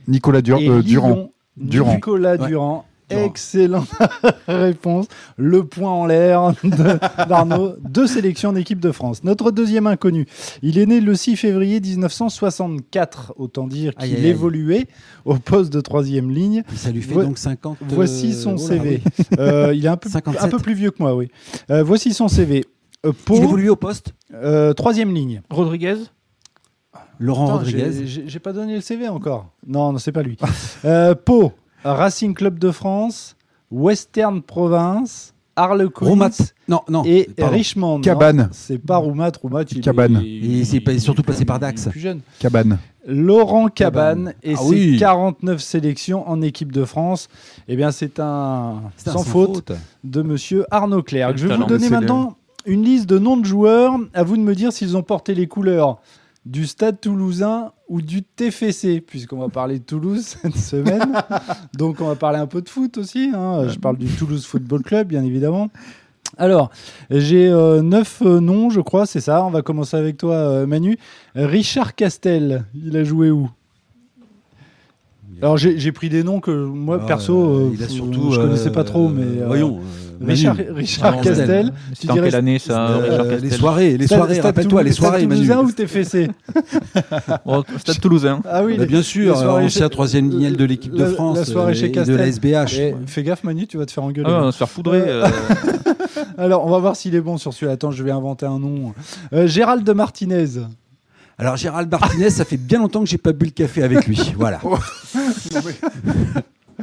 Nicolas 0.07 0.39
euh, 0.39 0.81
Durand. 0.81 1.31
Nicolas 1.57 2.37
Durand. 2.37 2.85
Excellente 3.09 3.89
réponse. 4.47 5.05
Le 5.35 5.65
point 5.65 5.91
en 5.91 6.05
l'air 6.05 6.53
de- 6.63 6.69
d'Arnaud. 7.27 7.73
Deux 7.83 8.07
sélections 8.07 8.51
en 8.51 8.55
équipe 8.55 8.79
de 8.79 8.91
France. 8.93 9.25
Notre 9.25 9.51
deuxième 9.51 9.85
inconnu. 9.85 10.27
Il 10.61 10.77
est 10.79 10.85
né 10.85 11.01
le 11.01 11.13
6 11.13 11.35
février 11.35 11.81
1964. 11.81 13.33
Autant 13.35 13.67
dire 13.67 13.93
qu'il 13.95 14.15
aïe, 14.15 14.15
aïe. 14.15 14.27
évoluait 14.27 14.87
au 15.25 15.35
poste 15.35 15.73
de 15.73 15.81
troisième 15.81 16.31
ligne. 16.31 16.63
Ça 16.73 16.89
lui 16.91 17.01
fait 17.01 17.13
Vo- 17.13 17.23
donc 17.23 17.37
50. 17.37 17.79
euh, 17.81 17.85
Voici 17.89 18.33
son 18.33 18.51
oh 18.51 18.61
là, 18.61 18.67
CV. 18.67 19.01
oui. 19.05 19.25
Euh, 19.39 19.73
il 19.75 19.85
est 19.85 19.89
un 19.89 19.97
peu, 19.97 20.09
57. 20.09 20.45
un 20.45 20.47
peu 20.49 20.59
plus 20.59 20.73
vieux 20.73 20.91
que 20.91 21.03
moi, 21.03 21.13
oui. 21.13 21.27
Euh, 21.69 21.83
voici 21.83 22.13
son 22.13 22.29
CV. 22.29 22.63
Euh, 23.05 23.13
Pau, 23.25 23.35
Il 23.37 23.43
évolue 23.43 23.69
au 23.69 23.75
poste. 23.75 24.13
euh, 24.33 24.73
troisième 24.73 25.13
ligne. 25.13 25.41
Rodriguez 25.49 25.95
Laurent 27.19 27.45
Attends, 27.45 27.57
Rodriguez. 27.57 27.91
j'ai- 27.93 28.07
J'ai 28.07 28.23
j'ai 28.27 28.39
pas 28.39 28.51
donné 28.53 28.75
le 28.75 28.81
CV 28.81 29.07
encore. 29.07 29.47
Non, 29.65 29.91
non, 29.93 29.97
c'est 29.99 30.11
pas 30.11 30.23
lui. 30.23 30.37
euh, 30.85 31.13
Pau, 31.15 31.51
Racing 31.83 32.33
Club 32.33 32.57
de 32.59 32.71
France, 32.71 33.35
Western 33.71 34.41
Province, 34.41 35.33
Harlequins 35.55 36.05
Roumat. 36.05 36.29
Non, 36.67 36.81
non. 36.89 37.03
et 37.05 37.29
pardon. 37.37 37.53
Richmond. 37.55 37.95
Non, 37.97 38.01
Cabane. 38.01 38.49
C'est 38.51 38.79
pas 38.79 38.97
Roumat. 38.97 39.31
Roumat, 39.41 39.63
il 39.71 39.81
Cabane. 39.81 40.17
est- 40.17 40.25
Il 40.25 40.65
s'est 40.65 40.79
pas- 40.79 40.97
surtout 40.97 41.21
passé 41.23 41.45
par 41.45 41.59
Dax. 41.59 41.83
il 41.83 41.87
est 41.87 41.91
plus 41.91 41.99
jeune. 41.99 42.21
Cabane. 42.39 42.79
Laurent 43.07 43.67
Cabane 43.67 44.33
et 44.43 44.53
Ah 44.55 44.61
ses 44.61 44.69
oui. 44.69 44.97
49 44.99 45.59
sélections 45.61 46.27
en 46.29 46.41
équipe 46.41 46.71
de 46.71 46.85
France. 46.85 47.29
Eh 47.67 47.75
bien, 47.75 47.91
c'est 47.91 48.19
un 48.19 48.81
C'est 48.95 49.09
un 49.09 49.13
sans, 49.13 49.23
faute, 49.23 49.71
de 50.03 50.21
monsieur 50.21 50.65
Arnaud 50.71 51.01
Clerc. 51.03 51.29
Quel 51.29 51.37
Je 51.37 51.41
vais 51.47 51.53
vous 51.53 51.59
talent. 51.61 51.67
donner 51.67 51.83
C'est 51.85 51.89
maintenant 51.89 52.37
une 52.65 52.83
liste 52.83 53.07
de 53.07 53.19
noms 53.19 53.37
de 53.37 53.45
joueurs. 53.45 53.95
À 54.13 54.23
vous 54.23 54.37
de 54.37 54.41
me 54.41 54.55
dire 54.55 54.71
s'ils 54.71 54.97
ont 54.97 55.03
porté 55.03 55.33
les 55.33 55.47
couleurs 55.47 55.99
du 56.45 56.65
Stade 56.65 56.99
toulousain 56.99 57.71
ou 57.87 58.01
du 58.01 58.23
TFC, 58.23 58.99
puisqu'on 59.01 59.39
va 59.39 59.49
parler 59.49 59.79
de 59.79 59.83
Toulouse 59.83 60.23
cette 60.41 60.55
semaine. 60.57 61.13
Donc 61.77 62.01
on 62.01 62.07
va 62.07 62.15
parler 62.15 62.39
un 62.39 62.47
peu 62.47 62.61
de 62.61 62.69
foot 62.69 62.97
aussi. 62.97 63.31
hein. 63.33 63.67
Je 63.67 63.77
parle 63.77 63.97
du 63.97 64.07
Toulouse 64.07 64.45
Football 64.45 64.81
Club, 64.81 65.07
bien 65.07 65.23
évidemment. 65.23 65.69
Alors, 66.37 66.71
j'ai 67.09 67.49
euh, 67.49 67.81
neuf 67.81 68.21
euh, 68.21 68.39
noms, 68.39 68.69
je 68.69 68.79
crois, 68.79 69.05
c'est 69.05 69.19
ça. 69.19 69.43
On 69.45 69.49
va 69.49 69.61
commencer 69.61 69.97
avec 69.97 70.17
toi, 70.17 70.35
euh, 70.35 70.65
Manu. 70.65 70.97
Richard 71.35 71.93
Castel, 71.93 72.63
il 72.73 72.95
a 72.95 73.03
joué 73.03 73.29
où? 73.31 73.49
Alors 75.41 75.57
j'ai 75.57 75.91
pris 75.91 76.09
des 76.09 76.23
noms 76.23 76.39
que 76.39 76.51
moi, 76.51 76.99
Ah, 77.01 77.05
perso, 77.05 77.33
euh, 77.33 77.59
euh, 77.67 77.69
il 77.73 77.83
a 77.83 77.87
f- 77.87 77.89
surtout. 77.89 78.31
je 78.31 78.39
connaissais 78.41 78.67
euh, 78.69 78.71
pas 78.71 78.83
trop, 78.83 79.07
mais... 79.09 79.23
euh, 79.41 79.45
Voyons. 79.47 79.79
euh, 79.79 79.83
Richard, 80.23 80.55
Ah, 81.01 81.13
Castel. 81.23 81.73
En 82.07 82.13
dirais- 82.13 82.27
quelle 82.29 82.35
année 82.39 82.59
ça 82.59 82.89
Euh, 82.89 83.23
les 83.23 83.27
Castel 83.41 83.51
soirées, 83.59 83.97
les 83.97 84.05
Stade- 84.05 84.17
soirées, 84.19 84.33
Stade 84.35 84.45
rappelle-toi, 84.45 84.83
les 84.83 84.91
soirées, 84.91 85.17
Stade 85.21 85.29
Manu. 85.29 85.47
Toulousain 85.47 85.63
ou 85.63 85.71
TFC 85.71 86.27
Bon, 87.45 87.63
Stade 87.79 87.99
Toulousain. 87.99 88.41
Ah 88.47 88.63
oui, 88.63 88.75
Bah, 88.77 88.83
les- 88.83 88.87
bien 88.87 89.01
sûr, 89.01 89.35
ancien 89.49 89.89
troisième 89.89 90.29
lignel 90.29 90.57
de 90.57 90.63
l'équipe 90.65 90.93
de 90.93 91.05
France 91.05 91.37
la 91.37 91.45
soirée 91.45 91.71
euh, 91.71 91.75
chez 91.75 91.85
et 91.85 91.89
de 91.89 91.93
Castel. 91.95 92.17
la 92.17 92.27
SBH. 92.27 92.77
Eh, 92.79 92.95
fais 93.07 93.23
gaffe 93.23 93.43
Manu, 93.43 93.65
tu 93.65 93.77
vas 93.77 93.87
te 93.87 93.91
faire 93.91 94.03
engueuler. 94.03 94.29
Ah 94.31 94.41
on 94.41 94.45
va 94.45 94.51
se 94.51 94.57
faire 94.57 94.69
foudrer. 94.69 95.01
Euh, 95.07 95.25
euh, 95.25 95.27
Alors, 96.37 96.65
on 96.67 96.69
va 96.69 96.77
voir 96.77 96.95
s'il 96.95 97.15
est 97.15 97.21
bon 97.21 97.37
sur 97.37 97.51
celui-là. 97.53 97.73
Attends, 97.73 97.89
je 97.91 98.03
vais 98.03 98.11
inventer 98.11 98.45
un 98.45 98.59
nom. 98.59 98.93
Euh, 99.33 99.47
Gérald 99.47 99.83
de 99.83 99.93
Martinez. 99.93 100.45
Alors 101.41 101.57
Gérald 101.57 101.89
Martinez, 101.91 102.29
ça 102.29 102.45
fait 102.45 102.55
bien 102.57 102.79
longtemps 102.79 103.03
que 103.03 103.09
j'ai 103.09 103.17
pas 103.17 103.33
bu 103.33 103.45
le 103.45 103.51
café 103.51 103.83
avec 103.83 104.05
lui. 104.07 104.33
Voilà. 104.37 104.61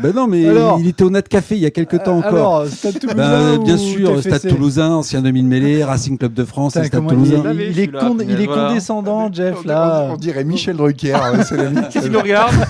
ben 0.00 0.12
non, 0.14 0.26
mais 0.26 0.48
Alors- 0.48 0.78
il 0.80 0.88
était 0.88 1.02
au 1.04 1.10
Nat 1.10 1.22
Café 1.22 1.54
il 1.56 1.60
y 1.60 1.66
a 1.66 1.70
quelques 1.70 2.02
temps 2.02 2.16
Euh, 2.16 2.18
encore. 2.18 2.32
Alors, 2.60 2.66
Stade 2.66 2.98
Toulousain 3.00 3.16
Ben, 3.56 3.58
bien 3.64 3.76
sûr, 3.78 4.14
TFC? 4.20 4.28
Stade 4.36 4.50
Toulousain, 4.52 4.90
ancien 4.90 5.22
demi-mêlée, 5.22 5.82
Racing 5.84 6.18
Club 6.18 6.34
de 6.34 6.44
France, 6.44 6.72
Stade 6.72 6.84
il, 6.86 6.90
Toulousain. 6.90 7.50
est, 7.50 7.54
il 7.54 7.60
est, 7.60 7.72
Celui-là, 7.74 8.00
con- 8.00 8.14
mais 8.14 8.24
il 8.28 8.40
est 8.40 8.46
voilà. 8.46 8.68
condescendant, 8.68 9.32
Jeff, 9.32 9.56
On- 9.64 9.68
là. 9.68 10.08
On, 10.12 10.16
dirait 10.16 10.44
Michel 10.44 10.76
Drucker. 10.76 11.16
Qu'est-ce 11.90 12.00
qu'il 12.04 12.12
nous 12.12 12.20
regarde 12.20 12.54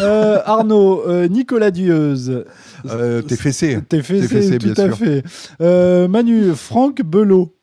Euh, 0.00 0.38
Arnaud, 0.44 1.02
euh, 1.06 1.28
Nicolas 1.28 1.70
Dieuze. 1.70 2.44
euh, 2.88 3.22
T'es 3.22 3.36
fessé. 3.36 3.78
TFC, 3.88 4.20
TFC, 4.26 4.58
tout 4.58 4.72
bien 4.72 4.84
à 4.84 4.88
sûr. 4.88 4.96
fait. 4.96 5.22
Euh, 5.60 6.08
Manu, 6.08 6.52
Franck 6.54 7.02
Belot. 7.02 7.54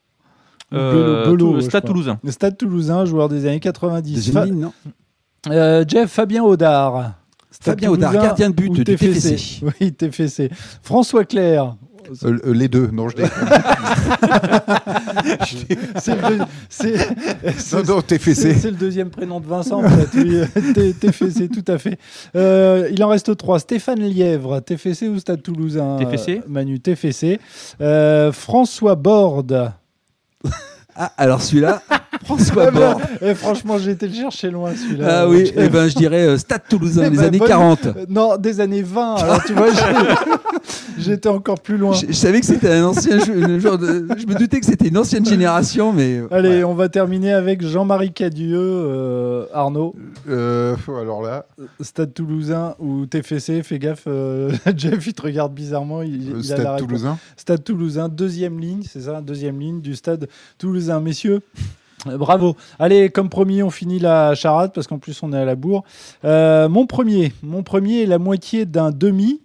Euh, 0.72 1.60
Stade. 1.60 1.84
Toulousain. 1.84 2.18
Le 2.22 2.30
Stade 2.30 2.56
Toulousain, 2.56 3.04
joueur 3.04 3.28
des 3.28 3.46
années 3.46 3.60
90. 3.60 4.14
Deuxième 4.14 4.34
Fa- 4.34 4.44
ligne, 4.44 4.60
non 4.60 4.72
Euh, 5.50 5.84
Jeff 5.86 6.10
Fabien 6.10 6.42
Audard. 6.44 7.14
Stade 7.50 7.74
Fabien 7.74 7.90
Audard, 7.90 8.10
Toulousain 8.12 8.28
gardien 8.28 8.50
de 8.50 8.54
but 8.54 8.70
du 8.70 8.84
TFC. 8.84 9.06
TFC. 9.36 9.60
Oui, 9.80 9.92
TFC. 9.92 10.50
François 10.82 11.24
Claire. 11.24 11.74
Euh, 12.24 12.38
euh, 12.46 12.52
les 12.54 12.68
deux. 12.68 12.88
Non, 12.92 13.08
je 13.08 13.16
déconne. 13.16 13.30
C'est 16.68 16.68
c'est- 16.68 17.86
non, 17.86 17.96
non, 17.96 18.02
le 18.70 18.76
deuxième 18.76 19.10
prénom 19.10 19.40
de 19.40 19.46
Vincent, 19.46 19.84
en 19.84 19.88
fait. 19.88 20.08
Oui, 20.14 20.40
T- 20.74 20.92
TFC, 20.94 21.48
tout 21.48 21.64
à 21.70 21.78
fait. 21.78 21.98
Euh, 22.36 22.88
il 22.92 23.02
en 23.04 23.08
reste 23.08 23.36
trois. 23.36 23.58
Stéphane 23.58 24.00
Lièvre, 24.00 24.60
TFC 24.60 25.08
ou 25.08 25.18
Stade 25.18 25.42
Toulousain 25.42 25.96
TFC. 25.98 26.40
Manu, 26.48 26.80
TFC. 26.80 27.38
Euh, 27.80 28.32
François 28.32 28.94
Borde. 28.94 29.72
Ah, 30.96 31.12
alors 31.16 31.40
celui-là, 31.40 31.82
François 32.24 32.64
Ah 32.68 32.70
ben, 32.70 32.80
Bord. 32.80 33.00
eh, 33.22 33.34
franchement, 33.34 33.78
j'ai 33.78 33.92
été 33.92 34.06
le 34.06 34.14
chercher 34.14 34.50
loin, 34.50 34.72
celui-là. 34.74 35.20
Ah 35.22 35.28
oui, 35.28 35.46
Jeff. 35.46 35.54
eh 35.56 35.68
ben, 35.68 35.88
je 35.88 35.94
dirais 35.96 36.26
euh, 36.26 36.36
Stade 36.38 36.62
Toulousain, 36.68 37.04
Eh 37.06 37.10
des 37.10 37.16
ben, 37.16 37.24
années 37.24 37.38
bonne- 37.38 37.48
40. 37.48 37.86
Euh, 37.86 37.92
Non, 38.08 38.36
des 38.36 38.60
années 38.60 38.82
20. 38.82 39.14
Alors, 39.14 39.42
tu 39.44 39.54
vois, 39.54 39.68
j'étais 40.98 41.28
encore 41.28 41.60
plus 41.60 41.76
loin. 41.78 41.92
Je, 41.94 42.06
je 42.08 42.12
savais 42.12 42.40
que 42.40 42.46
c'était 42.46 42.70
un 42.72 42.84
ancien 42.84 43.18
genre 43.58 43.78
de- 43.78 44.06
Je 44.18 44.26
me 44.26 44.34
doutais 44.34 44.60
que 44.60 44.66
c'était 44.66 44.88
une 44.88 44.98
ancienne 44.98 45.24
génération, 45.24 45.92
mais. 45.92 46.18
euh, 46.18 46.28
Allez, 46.30 46.48
ouais. 46.58 46.64
on 46.64 46.74
va 46.74 46.88
terminer 46.88 47.32
avec 47.32 47.64
Jean-Marie 47.66 48.12
Cadieux, 48.12 48.58
euh, 48.60 49.46
Arnaud, 49.52 49.94
Euh, 50.28 50.76
alors 51.00 51.22
là, 51.22 51.46
Stade 51.80 52.12
Toulousain 52.14 52.74
ou 52.78 53.06
TFC. 53.06 53.62
Fais 53.62 53.78
gaffe, 53.78 54.04
euh, 54.06 54.50
Jeff, 54.76 55.06
il 55.06 55.14
te 55.14 55.22
regarde 55.22 55.54
bizarrement. 55.54 56.02
Il, 56.02 56.10
euh, 56.12 56.16
il 56.16 56.32
a 56.32 56.34
la 56.36 56.42
Stade 56.42 56.58
réponse. 56.66 56.80
Toulousain. 56.80 57.18
Stade 57.36 57.64
Toulousain, 57.64 58.08
deuxième 58.08 58.58
ligne, 58.60 58.82
c'est 58.88 59.00
ça, 59.02 59.20
deuxième 59.20 59.58
ligne 59.58 59.80
du 59.80 59.94
Stade 59.96 60.28
Toulousain. 60.58 61.00
Messieurs, 61.00 61.40
euh, 61.40 61.62
bravo. 62.06 62.56
Allez, 62.78 63.10
comme 63.10 63.28
promis, 63.28 63.62
on 63.62 63.70
finit 63.70 63.98
la 63.98 64.34
charade 64.34 64.72
parce 64.74 64.86
qu'en 64.86 64.98
plus 64.98 65.22
on 65.22 65.32
est 65.32 65.38
à 65.38 65.44
la 65.44 65.54
bourre. 65.54 65.84
Euh, 66.24 66.68
mon 66.68 66.86
premier, 66.86 67.32
mon 67.42 67.62
premier 67.62 68.02
est 68.02 68.06
la 68.06 68.18
moitié 68.18 68.64
d'un 68.64 68.90
demi. 68.90 69.40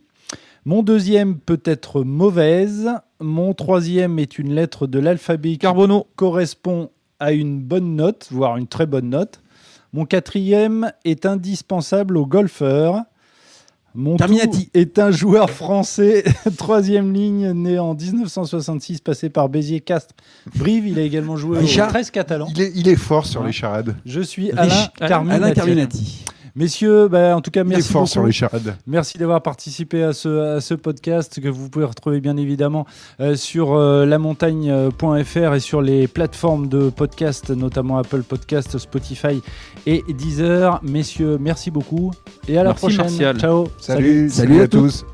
Mon 0.66 0.82
deuxième 0.82 1.38
peut 1.38 1.62
être 1.64 2.04
mauvaise. 2.04 2.90
Mon 3.20 3.54
troisième 3.54 4.18
est 4.20 4.40
une 4.40 4.54
lettre 4.54 4.88
de 4.88 5.00
l'alphabet 5.00 5.52
qui 5.52 5.58
Carbonneau. 5.60 6.08
correspond 6.16 6.90
à 7.20 7.32
une 7.32 7.62
bonne 7.62 7.96
note, 7.96 8.28
voire 8.32 8.58
une 8.58 8.68
très 8.68 8.86
bonne 8.86 9.10
note. 9.10 9.42
Mon 9.94 10.06
quatrième 10.06 10.92
est 11.06 11.26
indispensable 11.26 12.18
aux 12.18 12.26
golfeurs. 12.26 13.04
Mon 13.96 14.18
Carminati. 14.18 14.66
tout 14.66 14.72
est 14.78 15.00
un 15.00 15.10
joueur 15.12 15.50
français, 15.50 16.24
troisième 16.58 17.14
ligne, 17.14 17.52
né 17.54 17.80
en 17.80 17.94
1966, 17.96 19.00
passé 19.02 19.30
par 19.30 19.48
Béziers, 19.50 19.80
Castres, 19.82 20.14
Brive. 20.56 20.88
Il 20.88 21.00
a 21.00 21.02
également 21.04 21.38
joué 21.38 21.60
Richard. 21.60 21.88
au 21.88 21.92
13 21.92 22.12
catalan. 22.12 22.48
Il 22.56 22.62
est, 22.62 22.72
il 22.76 22.88
est 22.90 22.96
fort 22.96 23.26
sur 23.26 23.42
Ouais. 23.42 23.48
les 23.48 23.54
charades. 23.54 23.96
Je 24.06 24.22
suis 24.22 24.52
Rich- 24.52 24.58
Alain 24.58 24.68
Alain 25.00 25.08
Carminati. 25.08 25.44
Alain 25.44 25.54
Carminati. 25.54 26.26
Messieurs, 26.56 27.10
bah, 27.10 27.36
en 27.36 27.42
tout 27.42 27.52
cas, 27.52 27.64
merci 27.66 27.92
fort 27.92 28.04
beaucoup. 28.04 28.12
sur 28.12 28.24
les 28.26 28.32
charades. 28.32 28.78
Merci 28.88 29.18
d'avoir 29.18 29.42
participé 29.42 30.04
à 30.04 30.14
ce, 30.14 30.56
à 30.56 30.62
ce 30.62 30.74
podcast 30.74 31.42
que 31.42 31.50
vous 31.50 31.70
pouvez 31.70 31.84
retrouver 31.86 32.22
bien 32.22 32.38
évidemment 32.38 32.86
euh, 33.20 33.36
sur 33.36 33.74
euh, 33.74 34.06
lamontagne.fr 34.06 35.54
et 35.54 35.60
sur 35.60 35.82
les 35.82 36.08
plateformes 36.08 36.70
de 36.70 36.90
podcast, 36.90 37.50
notamment 37.50 37.98
Apple 37.98 38.24
Podcast, 38.24 38.78
Spotify 38.78 39.42
et 39.86 40.04
Deezer. 40.10 40.80
Messieurs, 40.84 41.38
merci 41.40 41.72
beaucoup 41.72 42.12
et 42.48 42.58
à 42.58 42.64
la 42.64 42.70
Merci, 42.70 42.80
prochaine. 42.80 43.06
Martial. 43.06 43.38
Ciao. 43.40 43.68
Salut, 43.80 44.30
Salut 44.30 44.62
à 44.62 44.64
à 44.64 44.68
tous. 44.68 45.06